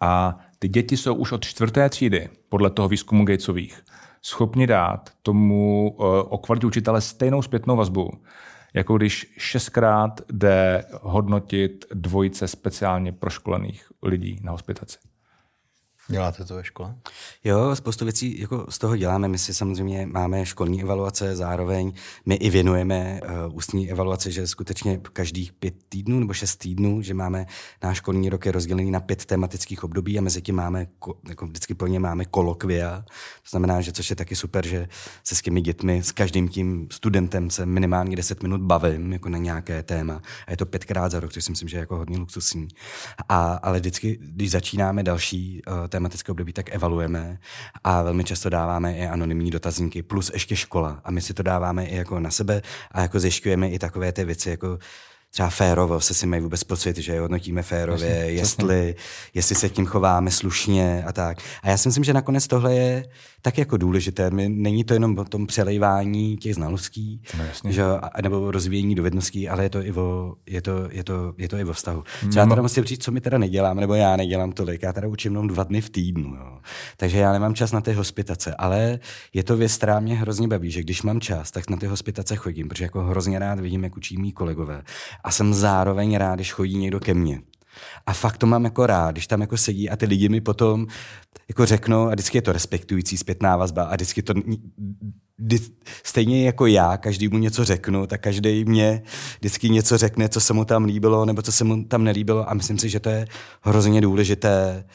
[0.02, 3.82] a ty děti jsou už od čtvrté třídy, podle toho výzkumu Gatesových,
[4.22, 5.90] schopni dát tomu
[6.30, 8.12] o kvalitě učitele stejnou zpětnou vazbu,
[8.80, 14.98] jako když šestkrát jde hodnotit dvojice speciálně proškolených lidí na hospitaci.
[16.12, 16.96] Děláte to ve škole?
[17.44, 19.28] Jo, spoustu věcí jako z toho děláme.
[19.28, 21.94] My si samozřejmě máme školní evaluace, zároveň
[22.26, 27.14] my i věnujeme uh, ústní evaluace, že skutečně každých pět týdnů nebo šest týdnů, že
[27.14, 27.46] máme
[27.84, 30.88] náš školní rok je rozdělený na pět tematických období a mezi tím máme,
[31.30, 33.06] jako vždycky po ně máme kolokvia.
[33.44, 34.88] To znamená, že což je taky super, že
[35.24, 39.38] se s těmi dětmi, s každým tím studentem se minimálně 10 minut bavím jako na
[39.38, 40.22] nějaké téma.
[40.48, 42.68] A je to pětkrát za rok, což si myslím, že je jako hodně luxusní.
[43.30, 47.40] A, ale vždycky, když začínáme další uh, tematické období, tak evaluujeme
[47.84, 51.02] a velmi často dáváme i anonymní dotazníky, plus ještě škola.
[51.04, 54.26] A my si to dáváme i jako na sebe a jako zjišťujeme i takové ty
[54.26, 54.80] věci, jako
[55.32, 58.96] třeba férovo, se si mají vůbec pocit, že hodnotíme férově, Jasně, jestli,
[59.34, 61.38] jestli se tím chováme slušně a tak.
[61.64, 63.06] A já si myslím, že nakonec tohle je
[63.42, 64.30] tak jako důležité.
[64.32, 67.84] My, není to jenom o tom přelejvání těch znalostí, no, že,
[68.24, 71.64] nebo rozvíjení dovedností, ale je to i o, je to, je to, je to i
[71.66, 72.04] o vztahu.
[72.30, 74.84] Třeba teda musím říct, co my teda neděláme, nebo já nedělám tolik.
[74.84, 76.36] Já teda učím jenom dva dny v týdnu.
[76.36, 76.60] Jo.
[76.98, 79.00] Takže já nemám čas na ty hospitace, ale
[79.34, 82.36] je to věc, která mě hrozně baví, že když mám čas, tak na ty hospitace
[82.36, 84.84] chodím, protože jako hrozně rád vidím, jak učí mý kolegové.
[85.24, 87.42] A jsem zároveň rád, když chodí někdo ke mně.
[88.06, 90.88] A fakt to mám jako rád, když tam jako sedí a ty lidi mi potom
[91.50, 94.34] jako řeknou, a vždycky je to respektující zpětná vazba a vždycky to
[96.04, 99.02] stejně jako já, každý mu něco řeknu, tak každý mě
[99.40, 102.54] vždycky něco řekne, co se mu tam líbilo nebo co se mu tam nelíbilo a
[102.54, 103.28] myslím si, že to je
[103.62, 104.86] hrozně důležité.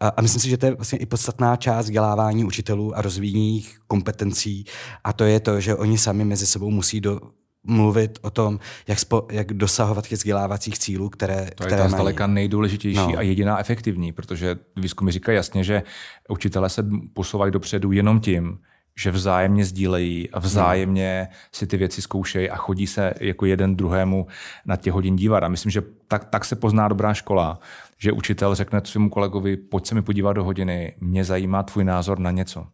[0.00, 3.66] A, a myslím si, že to je vlastně i podstatná část vzdělávání učitelů a rozvíjení
[3.86, 4.64] kompetencí
[5.04, 7.20] a to je to, že oni sami mezi sebou musí do,
[7.66, 8.58] mluvit o tom,
[8.88, 11.90] jak, spo, jak dosahovat těch vzdělávacích cílů, které To je které ta mají.
[11.92, 13.18] zdaleka nejdůležitější No.
[13.18, 15.82] a jediná efektivní, protože výzkumy říkají jasně, že
[16.28, 18.58] učitelé se posouvají dopředu jenom tím,
[18.96, 24.26] že vzájemně sdílejí a vzájemně si ty věci zkoušejí a chodí se jako jeden druhému
[24.66, 25.42] na těch hodin dívat.
[25.44, 27.60] A myslím, že tak, tak se pozná dobrá škola,
[27.98, 32.18] že učitel řekne svému kolegovi, pojď se mi podívat do hodiny, mě zajímá tvůj názor
[32.18, 32.66] na něco.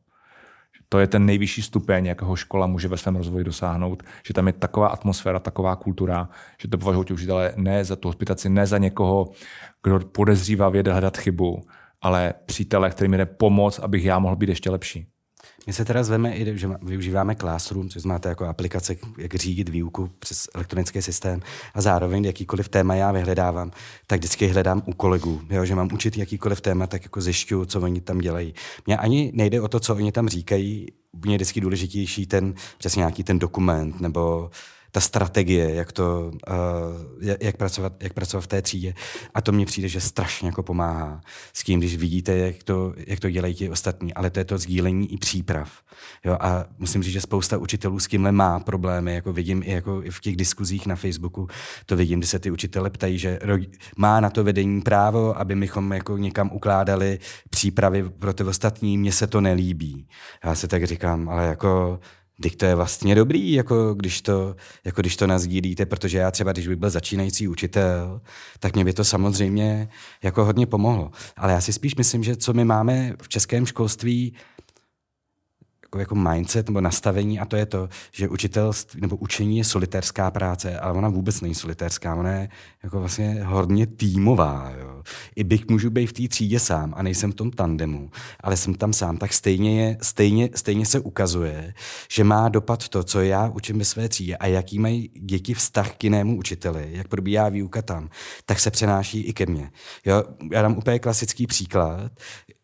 [0.88, 4.52] To je ten nejvyšší stupeň, jakého škola může ve svém rozvoji dosáhnout, že tam je
[4.52, 6.28] taková atmosféra, taková kultura,
[6.62, 9.30] že to považují ti učitelé ne za tu hospitaci, ne za někoho,
[9.82, 11.62] kdo podezřívavě jde hledat chybu,
[12.00, 15.06] ale přítele, který mi jde pomoct, abych já mohl být ještě lepší.
[15.68, 20.10] My se teda zveme i, že využíváme Classroom, což máte jako aplikace, jak řídit výuku
[20.18, 21.40] přes elektronický systém.
[21.74, 23.70] A zároveň jakýkoliv téma já vyhledávám,
[24.06, 27.80] tak vždycky hledám u kolegů, jo, že mám učit jakýkoliv téma, tak jako zjišťuju, co
[27.80, 28.54] oni tam dělají.
[28.86, 30.86] Mně ani nejde o to, co oni tam říkají,
[31.24, 34.50] mně je vždycky důležitější ten, přesně nějaký ten dokument nebo
[34.90, 38.94] ta strategie, jak, to, uh, jak, pracovat, jak pracovat v té třídě.
[39.34, 41.20] A to mně přijde, že strašně jako pomáhá
[41.52, 44.14] s tím, když vidíte, jak to, jak to dělají ti ostatní.
[44.14, 45.72] Ale to je to sdílení i příprav.
[46.24, 49.14] Jo, a musím říct, že spousta učitelů s tímhle má problémy.
[49.14, 51.48] Jako vidím i jako v těch diskuzích na Facebooku,
[51.86, 53.38] to vidím, kdy se ty učitele ptají, že
[53.96, 57.18] má na to vedení právo, aby mychom jako někam ukládali
[57.50, 58.98] přípravy pro ty ostatní.
[58.98, 60.08] Mně se to nelíbí.
[60.44, 62.00] Já se tak říkám, ale jako
[62.42, 66.52] Teď to je vlastně dobrý, jako když to, jako když to nazdílíte, protože já třeba,
[66.52, 68.20] když bych byl začínající učitel,
[68.58, 69.88] tak mě by to samozřejmě
[70.22, 71.10] jako hodně pomohlo.
[71.36, 74.34] Ale já si spíš myslím, že co my máme v českém školství,
[75.88, 80.30] jako, jako mindset nebo nastavení a to je to, že učitelství nebo učení je solitérská
[80.30, 82.48] práce, ale ona vůbec není solitérská, ona je
[82.82, 84.72] jako vlastně hodně týmová.
[84.80, 85.02] Jo.
[85.36, 88.10] I bych můžu být v té třídě sám a nejsem v tom tandemu,
[88.40, 91.74] ale jsem tam sám, tak stejně, je, stejně, stejně se ukazuje,
[92.10, 95.96] že má dopad to, co já učím ve své třídě a jaký mají děti vztah
[95.96, 98.08] k jinému učiteli, jak probíhá výuka tam,
[98.46, 99.70] tak se přenáší i ke mně.
[100.06, 102.12] Jo, já dám úplně klasický příklad,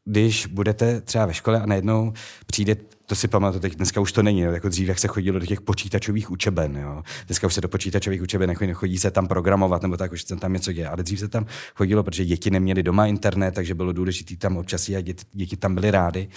[0.04, 2.12] když budete třeba ve škole a najednou
[2.46, 2.76] přijde
[3.06, 5.46] to si pamatuju, teď dneska už to není, jo, jako dřív, jak se chodilo do
[5.46, 6.76] těch počítačových učeben.
[6.76, 7.02] Jo.
[7.26, 10.36] Dneska už se do počítačových učeben nechodí, nechodí se tam programovat, nebo tak, už se
[10.36, 10.88] tam něco děje.
[10.88, 14.88] Ale dřív se tam chodilo, protože děti neměly doma internet, takže bylo důležité tam občas
[14.88, 16.28] a děti, děti tam byly rády.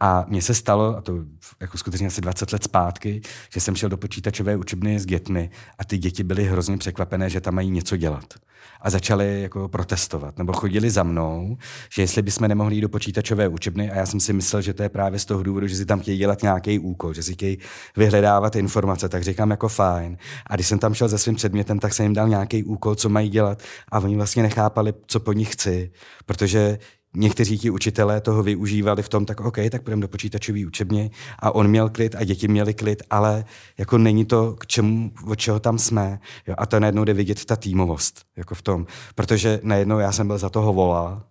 [0.00, 1.14] A mně se stalo, a to
[1.60, 3.20] jako skutečně asi 20 let zpátky,
[3.52, 7.40] že jsem šel do počítačové učebny s dětmi a ty děti byly hrozně překvapené, že
[7.40, 8.34] tam mají něco dělat.
[8.80, 11.56] A začali jako protestovat, nebo chodili za mnou,
[11.92, 14.82] že jestli bychom nemohli jít do počítačové učebny, a já jsem si myslel, že to
[14.82, 17.58] je právě z toho důvodu, že si tam chtějí dělat nějaký úkol, že si chtějí
[17.96, 20.16] vyhledávat informace, tak říkám jako fajn.
[20.46, 23.08] A když jsem tam šel se svým předmětem, tak jsem jim dal nějaký úkol, co
[23.08, 23.62] mají dělat
[23.92, 25.90] a oni vlastně nechápali, co po nich chci,
[26.26, 26.78] protože
[27.14, 31.54] někteří ti učitelé toho využívali v tom, tak OK, tak půjdeme do počítačové učebně a
[31.54, 33.44] on měl klid a děti měli klid, ale
[33.78, 36.20] jako není to k čemu, od čeho tam jsme.
[36.46, 40.26] Jo, a to najednou jde vidět ta týmovost jako v tom, protože najednou já jsem
[40.26, 41.26] byl za toho vola,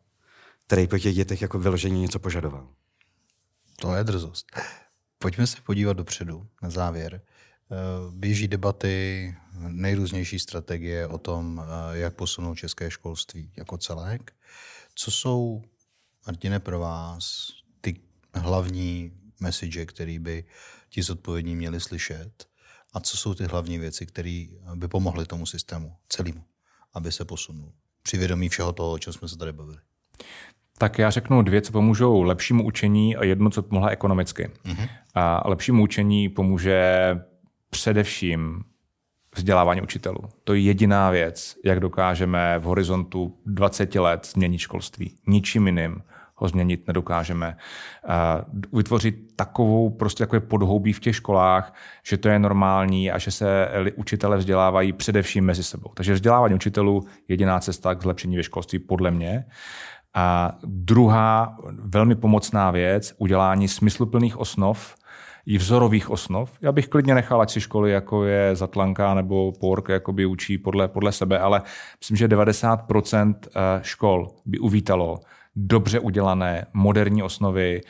[0.67, 2.67] který po těch dětech jako vyloženě něco požadoval.
[3.81, 4.45] To je drzost.
[5.17, 7.21] Pojďme se podívat dopředu, na závěr.
[7.71, 7.75] Eh,
[8.11, 9.35] běží debaty,
[9.67, 14.33] nejrůznější strategie o tom, eh, jak posunout české školství jako celek.
[14.95, 15.61] Co jsou,
[16.29, 17.47] Martine, pro vás
[17.81, 17.95] ty
[18.33, 20.43] hlavní message, které by
[20.89, 22.45] ti zodpovědní měli slyšet?
[22.93, 26.43] A co jsou ty hlavní věci, které by pomohly tomu systému celému,
[26.93, 27.71] aby se posunul?
[28.03, 29.77] Při vědomí všeho toho, o čem jsme se tady bavili.
[30.77, 34.51] Tak já řeknu dvě, co pomůžou lepšímu učení a jedno, co pomohla ekonomicky.
[34.65, 34.89] Mm-hmm.
[35.15, 37.15] A lepšímu učení pomůže
[37.69, 38.63] především
[39.35, 40.29] vzdělávání učitelů.
[40.43, 45.15] To je jediná věc, jak dokážeme v horizontu 20 let změnit školství.
[45.27, 46.01] Ničím jiným
[46.41, 47.57] ho změnit nedokážeme.
[48.73, 51.73] Vytvořit takovou prostě takové podhoubí v těch školách,
[52.03, 55.91] že to je normální a že se učitele vzdělávají především mezi sebou.
[55.93, 59.45] Takže vzdělávání učitelů je jediná cesta k zlepšení ve školství podle mě.
[60.13, 64.95] A druhá velmi pomocná věc, udělání smysluplných osnov,
[65.45, 66.51] i vzorových osnov.
[66.61, 70.87] Já bych klidně nechal, ať si školy, jako je Zatlanka nebo Pork, by učí podle,
[70.87, 71.61] podle sebe, ale
[71.99, 73.33] myslím, že 90%
[73.81, 75.19] škol by uvítalo
[75.67, 77.81] dobře udělané moderní osnovy,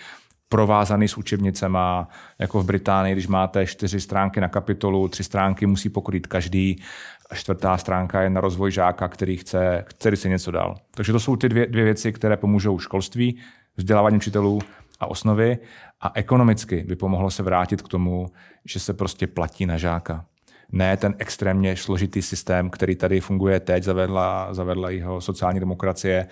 [0.49, 2.07] provázaný s učebnicema,
[2.39, 6.81] jako v Británii, když máte čtyři stránky na kapitolu, tři stránky musí pokrýt každý,
[7.29, 10.75] a čtvrtá stránka je na rozvoj žáka, který chce, který se něco dál.
[10.95, 13.37] Takže to jsou ty dvě, dvě věci, které pomůžou školství,
[13.77, 14.59] vzdělávání učitelů
[14.99, 15.57] a osnovy.
[16.01, 18.27] A ekonomicky by pomohlo se vrátit k tomu,
[18.65, 20.25] že se prostě platí na žáka.
[20.71, 26.27] Ne ten extrémně složitý systém, který tady funguje teď, zavedla, zavedla jeho sociální demokracie,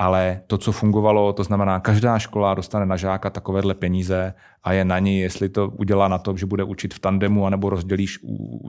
[0.00, 4.84] ale to, co fungovalo, to znamená, každá škola dostane na žáka takovéhle peníze a je
[4.84, 8.18] na ní, jestli to udělá na to, že bude učit v tandemu, anebo rozdělíš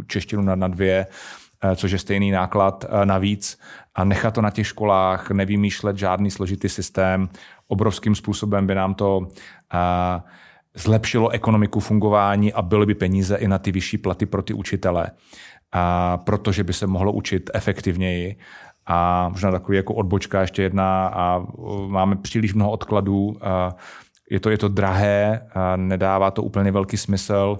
[0.07, 1.07] češtinu na, dvě,
[1.63, 3.59] eh, což je stejný náklad eh, navíc
[3.95, 7.29] a nechat to na těch školách, nevymýšlet žádný složitý systém.
[7.67, 9.27] Obrovským způsobem by nám to uh,
[10.75, 15.11] zlepšilo ekonomiku fungování a byly by peníze i na ty vyšší platy pro ty učitele,
[16.23, 18.35] protože by se mohlo učit efektivněji.
[18.93, 21.45] A možná takový jako odbočka ještě jedna a
[21.87, 23.37] máme příliš mnoho odkladů.
[23.41, 23.75] A
[24.29, 27.59] je to, je to drahé, nedává to úplně velký smysl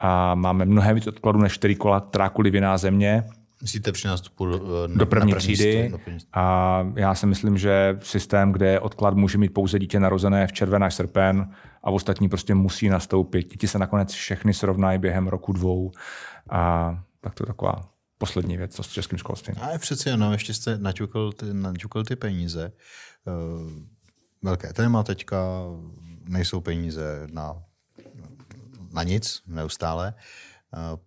[0.00, 3.24] a máme mnohem víc odkladů než čtyři kola trákuliviná země.
[3.62, 5.92] Myslíte při nástupu do, do první třídy.
[6.32, 10.84] A já si myslím, že systém, kde odklad může mít pouze dítě narozené v červen
[10.84, 11.50] až srpen
[11.84, 13.50] a ostatní prostě musí nastoupit.
[13.50, 15.90] Děti se nakonec všechny srovnají během roku dvou.
[16.50, 17.91] A tak to je taková
[18.22, 19.56] poslední věc, co s českým školstvím.
[19.60, 22.72] A přeci ano, ještě jste naťukl ty, naťukl ty peníze.
[23.26, 23.70] Uh,
[24.42, 25.38] velké téma teďka,
[26.24, 27.62] nejsou peníze na,
[28.92, 30.14] na nic neustále.
[30.70, 30.98] Uh,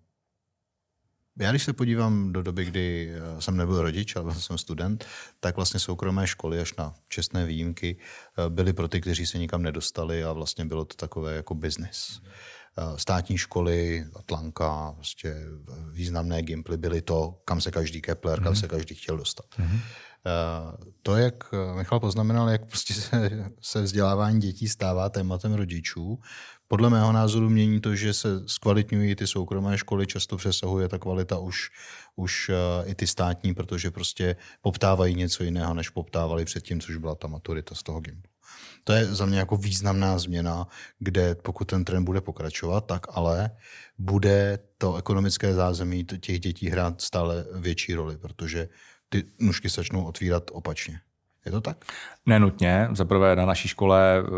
[1.39, 5.05] já když se podívám do doby, kdy eh, jsem nebyl rodič, ale jsem student,
[5.39, 9.61] tak vlastně soukromé školy až na čestné výjimky eh, byly pro ty, kteří se nikam
[9.61, 12.21] nedostali a vlastně bylo to takové jako biznis.
[12.23, 12.29] Eh,
[12.95, 15.33] státní školy, Atlanka, vlastně
[15.91, 18.55] významné gimply byly to, kam se každý Kepler, kam mhm.
[18.55, 19.45] se každý chtěl dostat.
[19.59, 19.79] Mm-hmm.
[21.01, 21.43] To, jak
[21.77, 26.19] Michal poznamenal, jak prostě se, se vzdělávání dětí stává tématem rodičů,
[26.67, 31.37] podle mého názoru mění to, že se zkvalitňují ty soukromé školy, často přesahuje ta kvalita
[31.37, 31.69] už,
[32.15, 32.51] už
[32.85, 37.75] i ty státní, protože prostě poptávají něco jiného, než poptávali předtím, což byla ta maturita
[37.75, 38.34] z toho gimplu.
[38.87, 40.67] To je za mě jako významná změna,
[40.99, 43.51] kde pokud ten trend bude pokračovat, tak ale
[43.97, 48.69] bude to ekonomické zázemí těch dětí hrát stále větší roli, protože
[49.09, 50.99] ty nůžky začnou otvírat opačně.
[51.45, 51.77] Je to tak?
[52.25, 52.87] Nenutně.
[52.91, 54.29] Zaprvé na naší škole eh,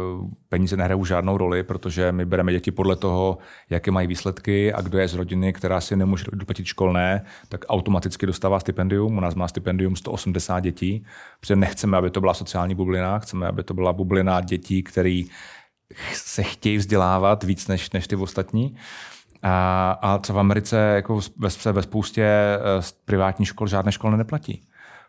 [0.49, 3.37] peníze nehrajou žádnou roli, protože my bereme děti podle toho,
[3.69, 8.25] jaké mají výsledky a kdo je z rodiny, která si nemůže doplatit školné, tak automaticky
[8.25, 9.17] dostává stipendium.
[9.17, 11.05] U nás má stipendium 180 dětí,
[11.39, 15.21] protože nechceme, aby to byla sociální bublina, chceme, aby to byla bublina dětí, které
[16.13, 18.75] se chtějí vzdělávat víc než, než ty ostatní.
[19.43, 22.59] A, a co v Americe jako ve, ve spoustě eh,
[23.05, 24.66] privátní škol žádné školy neplatí.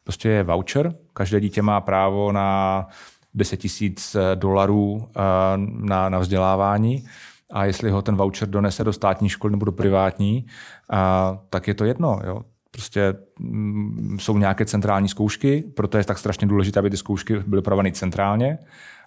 [0.08, 2.86] Prostě je voucher, každé dítě má právo na
[3.34, 5.20] 10 tisíc eh, dolarů eh,
[5.66, 7.04] na, na vzdělávání
[7.52, 10.46] a jestli ho ten voucher donese do státní školy nebo do privátní,
[10.90, 12.20] a, tak je to jedno.
[12.24, 12.40] Jo.
[12.70, 17.38] Prostě m, mm, jsou nějaké centrální zkoušky, proto je tak strašně důležité, aby ty zkoušky
[17.46, 18.58] byly prováděny centrálně,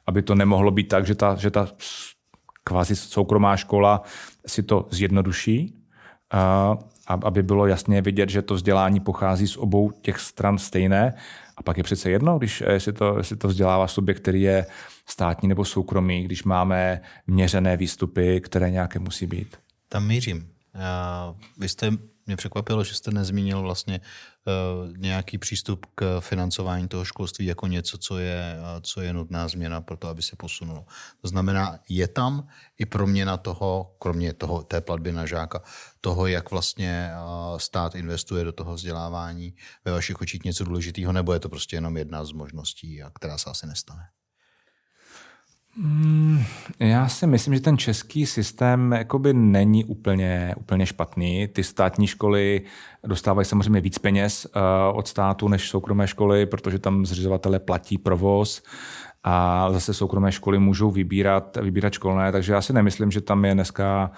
[0.08, 1.68] aby to nemohlo být tak, že ta, že ta
[2.64, 4.02] kvázi soukromá škola
[4.48, 5.76] si to zjednoduší,
[6.32, 6.78] a,
[7.08, 11.14] aby bylo jasně vidět, že to vzdělání pochází z obou těch stran stejné.
[11.58, 14.66] A pak je přece jedno, když eh, jestli to, jestli to vzdělává subjekt, který je
[15.08, 19.58] státní nebo soukromý, když máme měřené výstupy, které nějaké musí být.
[19.90, 20.48] Tam mířím.
[21.58, 21.92] Vy jste
[22.32, 27.98] mě překvapilo, že jste nezmínil vlastně uh, nějaký přístup k financování toho školství jako něco,
[27.98, 30.86] co je, uh, co je nutná změna pro to, aby se posunulo.
[31.22, 35.62] To znamená, je tam i proměna toho, kromě toho, té platby na žáka,
[36.02, 39.56] toho, jak vlastně uh, stát investuje do toho vzdělávání
[39.86, 43.50] ve vašich očích něco důležitého, nebo je to prostě jenom jedna z možností, která se
[43.50, 44.21] asi nestane?
[45.78, 46.44] Hmm,
[46.80, 51.48] já si myslím, že ten český systém jakoby není úplně, úplně špatný.
[51.48, 52.62] Ty státní školy
[53.04, 58.64] dostávají samozřejmě víc peněz uh, od státu než soukromé školy, protože tam zřizovatele platí provoz
[59.24, 63.54] a zase soukromé školy můžou vybírat, vybírat školné, takže já si nemyslím, že tam je
[63.54, 64.12] dneska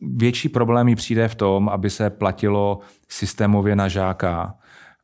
[0.00, 4.54] větší problém přijde v tom, aby se platilo systémově na žáka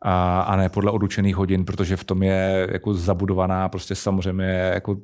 [0.03, 4.97] a, a ne podle odučených hodin, protože v tom je jako zabudovaná prostě samozřejmě jako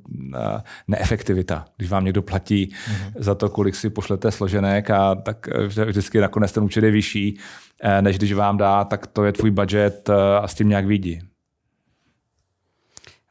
[0.89, 1.65] neefektivita.
[1.77, 3.13] Když vám někdo platí mm-hmm.
[3.17, 5.49] za to, kolik si pošlete složenek, a tak
[5.87, 7.39] vždycky nakonec ten účet je vyšší,
[7.83, 10.87] e, než když vám dá, tak to je tvůj budget e, a s tím nějak
[10.87, 11.21] vidí.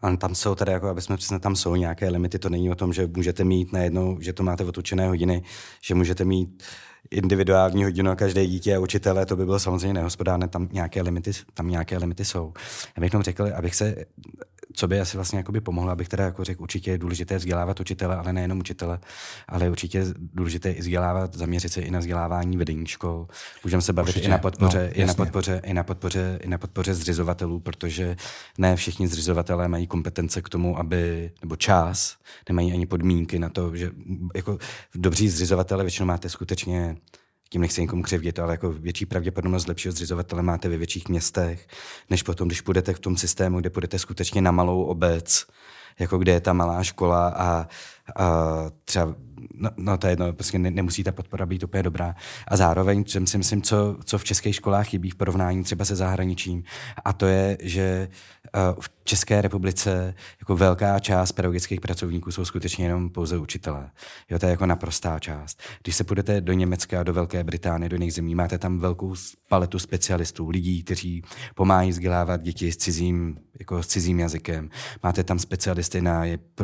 [0.02, 2.76] A tam jsou tady, jako aby jsme přesně, tam jsou nějaké limity, to není o
[2.76, 5.44] tom, že můžete mít najednou, že to máte otučené hodiny,
[5.82, 6.64] že můžete mít
[7.12, 11.32] individuální hodinu a každé dítě a učitele, to by bylo samozřejmě nehospodárné, tam nějaké limity,
[11.54, 12.54] tam nějaké limity jsou.
[12.98, 13.96] Já bych jenom řekl, abych se
[14.74, 18.16] co by asi vlastně jakoby pomohlo, abych teda jako řekl, určitě je důležité vzdělávat učitele,
[18.16, 19.00] ale nejenom učitele,
[19.48, 23.28] ale určitě je důležité i vzdělávat, zaměřit se i na vzdělávání vedení škol.
[23.64, 24.28] Můžeme se bavit určitě.
[24.28, 28.16] i na podpoře, no, i na podpoře, i na podpoře, i na podpoře zřizovatelů, protože
[28.58, 32.18] ne všichni zřizovatelé mají kompetence k tomu, aby, nebo čas,
[32.50, 33.92] nemají ani podmínky na to, že
[34.36, 34.58] jako
[34.96, 36.96] dobří zřizovatele většinou máte skutečně
[37.54, 41.68] tím nechci někomu křivdit, ale jako větší pravděpodobnost lepšího zřizovatele máte ve větších městech,
[42.10, 45.46] než potom, když půjdete v tom systému, kde půjdete skutečně na malou obec,
[46.00, 47.68] jako kde je ta malá škola a,
[48.86, 49.16] třeba
[49.54, 52.16] no, no to je jedno, prostě ne, nemusí ta podpora být úplně dobrá.
[52.48, 55.96] A zároveň jsem si myslím, co, co v českých školách chybí v porovnání třeba se
[55.96, 56.64] zahraničím,
[57.06, 58.08] a to je, že
[58.56, 63.92] uh, v České republice jako velká část pedagogických pracovníků jsou skutečně jenom pouze učitelé.
[64.30, 65.62] Jo, to je jako naprostá část.
[65.84, 69.16] Když se půjdete do Německa, do Velké Británie, do jiných zemí, máte tam velkou
[69.50, 71.24] paletu specialistů, lidí, kteří
[71.56, 74.70] pomáhají vzdělávat děti s cizím, jako s cizím jazykem.
[75.04, 76.24] Máte tam specialisty na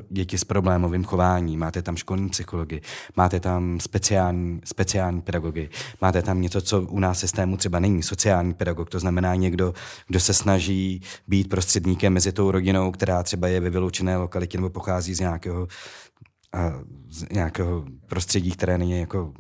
[0.10, 2.82] děti s problémovým chováním, máte tam školní psychologi,
[3.16, 5.70] máte tam speciální, speciální pedagogy,
[6.02, 9.74] máte tam něco, co u nás systému třeba není, sociální pedagog, to znamená někdo,
[10.08, 14.70] kdo se snaží být prostředníkem mezi tou rodinou, která třeba je ve vyloučené lokalitě nebo
[14.70, 15.68] pochází z nějakého,
[17.10, 19.34] z nějakého prostředí, které není jako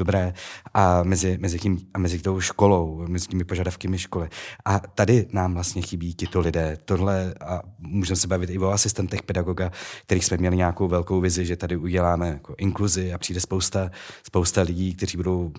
[0.00, 0.34] dobré
[0.74, 4.28] a mezi, mezi, tím, a mezi tou školou, mezi těmi požadavky školy.
[4.64, 6.78] A tady nám vlastně chybí tito lidé.
[6.84, 9.70] Tohle a můžeme se bavit i o asistentech pedagoga,
[10.02, 13.90] kterých jsme měli nějakou velkou vizi, že tady uděláme jako inkluzi a přijde spousta,
[14.26, 15.52] spousta lidí, kteří budou uh,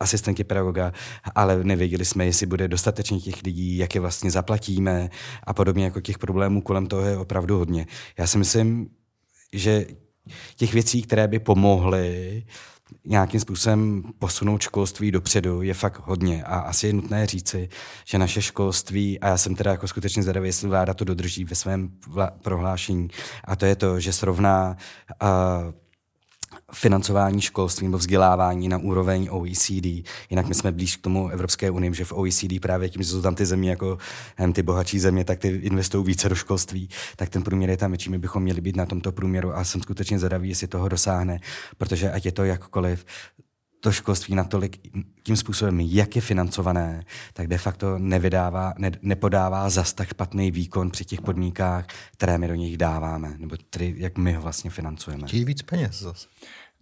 [0.00, 0.92] asistentky pedagoga,
[1.34, 5.10] ale nevěděli jsme, jestli bude dostatečně těch lidí, jak je vlastně zaplatíme
[5.42, 7.86] a podobně, jako těch problémů kolem toho je opravdu hodně.
[8.18, 8.90] Já si myslím,
[9.52, 9.86] že
[10.56, 12.42] těch věcí, které by pomohly
[13.04, 16.44] nějakým způsobem posunout školství dopředu je fakt hodně.
[16.44, 17.68] A asi je nutné říci,
[18.04, 21.54] že naše školství, a já jsem teda jako skutečně zvědavý, jestli vláda to dodrží ve
[21.54, 21.90] svém
[22.42, 23.08] prohlášení,
[23.44, 24.76] a to je to, že srovná
[25.22, 25.72] uh,
[26.72, 29.86] financování školství nebo vzdělávání na úroveň OECD.
[30.30, 33.22] Jinak my jsme blíž k tomu Evropské unii, že v OECD právě tím, že jsou
[33.22, 33.98] tam ty země jako
[34.52, 38.10] ty bohatší země, tak ty investují více do školství, tak ten průměr je tam větší.
[38.10, 41.40] My bychom měli být na tomto průměru a jsem skutečně zvědavý, jestli toho dosáhne,
[41.78, 43.04] protože ať je to jakkoliv,
[43.80, 44.80] to školství natolik
[45.22, 50.90] tím způsobem, jak je financované, tak de facto nevydává, ne, nepodává zas tak špatný výkon
[50.90, 55.26] při těch podmínkách, které my do nich dáváme, nebo tedy jak my ho vlastně financujeme.
[55.26, 56.28] Chtějí víc peněz zase.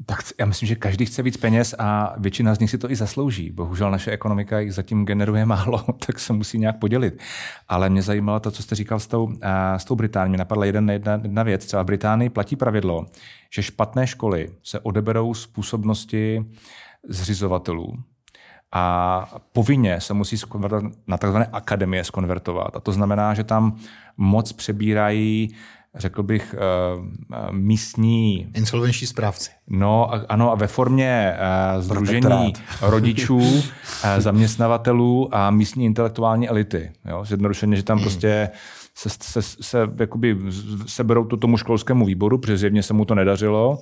[0.07, 2.97] Tak já myslím, že každý chce víc peněz a většina z nich si to i
[2.97, 3.51] zaslouží.
[3.51, 7.23] Bohužel naše ekonomika jich zatím generuje málo, tak se musí nějak podělit.
[7.69, 9.33] Ale mě zajímalo to, co jste říkal s tou,
[9.77, 10.29] s tou Británií.
[10.29, 11.67] Mě napadla jedna, jedna, jedna věc.
[11.67, 13.07] Třeba v Británii platí pravidlo,
[13.51, 16.45] že špatné školy se odeberou z působnosti
[17.09, 17.95] zřizovatelů
[18.73, 20.37] a povinně se musí
[21.07, 21.37] na tzv.
[21.53, 22.77] akademie skonvertovat.
[22.77, 23.77] A to znamená, že tam
[24.17, 25.55] moc přebírají
[25.97, 26.55] řekl bych,
[26.99, 27.05] uh,
[27.53, 28.49] místní...
[28.55, 29.51] Insolvenční správci.
[29.69, 31.37] No, a, ano, a ve formě
[31.77, 32.53] uh, združení
[32.83, 33.63] rodičů, uh,
[34.19, 36.93] zaměstnavatelů a místní intelektuální elity.
[37.09, 37.25] Jo?
[37.25, 38.05] Zjednodušeně, že tam hmm.
[38.05, 38.51] prostě
[38.95, 40.39] se, se, se, se jakoby
[40.87, 43.79] seberou to tomu školskému výboru, protože zjevně se mu to nedařilo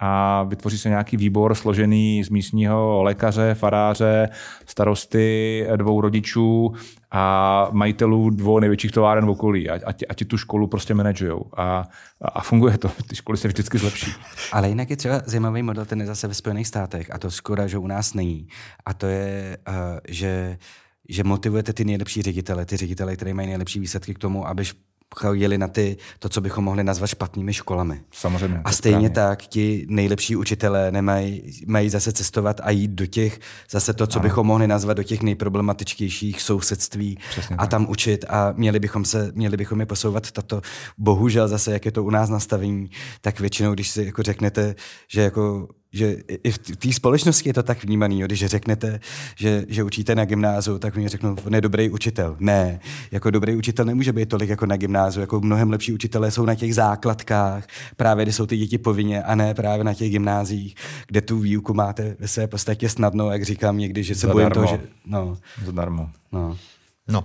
[0.00, 4.28] a vytvoří se nějaký výbor složený z místního lékaře, faráře,
[4.66, 6.72] starosty, dvou rodičů
[7.10, 9.70] a majitelů dvou největších továren v okolí.
[9.70, 11.44] A, a, ti, a ti tu školu prostě manažujou.
[11.56, 11.88] A,
[12.22, 12.90] a funguje to.
[13.08, 14.12] Ty školy se vždycky zlepší.
[14.52, 17.14] Ale jinak je třeba zajímavý model, ten je zase ve Spojených státech.
[17.14, 18.48] A to skoro, že u nás není.
[18.86, 19.74] A to je, uh,
[20.08, 20.58] že
[21.08, 24.64] že motivujete ty nejlepší ředitele, ty ředitele, které mají nejlepší výsledky k tomu, aby
[25.32, 28.00] jeli na ty, to, co bychom mohli nazvat špatnými školami.
[28.12, 28.60] Samozřejmě.
[28.64, 29.10] A stejně správně.
[29.10, 33.40] tak ti nejlepší učitelé nemají, mají zase cestovat a jít do těch,
[33.70, 34.22] zase to, co ano.
[34.22, 37.70] bychom mohli nazvat do těch nejproblematičtějších sousedství Přesně a tak.
[37.70, 40.60] tam učit a měli bychom, se, měli bychom je posouvat tato.
[40.98, 42.90] Bohužel zase, jak je to u nás nastavení,
[43.20, 44.74] tak většinou, když si jako řeknete,
[45.08, 49.00] že jako že i v té společnosti je to tak vnímaný, jo, když řeknete,
[49.36, 52.36] že, že učíte na gymnáziu, tak oni řeknou, on je dobrý učitel.
[52.38, 52.80] Ne,
[53.10, 56.54] jako dobrý učitel nemůže být tolik jako na gymnáziu, jako mnohem lepší učitelé jsou na
[56.54, 57.66] těch základkách,
[57.96, 60.74] právě kde jsou ty děti povinně a ne právě na těch gymnázích,
[61.06, 64.34] kde tu výuku máte ve své podstatě snadno, jak říkám někdy, že se Zadarmo.
[64.34, 64.88] bojím toho, že...
[65.06, 65.38] No.
[65.64, 66.10] Zadarmo.
[66.32, 66.58] No.
[67.08, 67.24] no.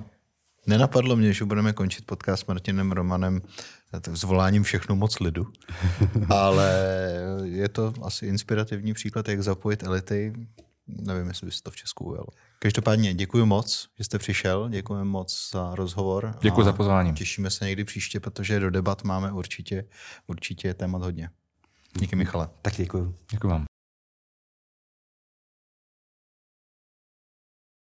[0.67, 3.41] Nenapadlo mě, že budeme končit podcast s Martinem Romanem
[4.13, 5.47] s voláním všechno moc lidu,
[6.29, 6.71] ale
[7.43, 10.33] je to asi inspirativní příklad, jak zapojit elity.
[10.87, 12.27] Nevím, jestli by se to v Česku ujelo.
[12.59, 16.35] Každopádně děkuji moc, že jste přišel, děkujeme moc za rozhovor.
[16.41, 17.13] Děkuji za pozvání.
[17.13, 19.85] Těšíme se někdy příště, protože do debat máme určitě,
[20.27, 21.29] určitě témat hodně.
[21.99, 22.49] Díky Michale.
[22.61, 23.15] Tak děkuji.
[23.31, 23.65] Děkuji vám.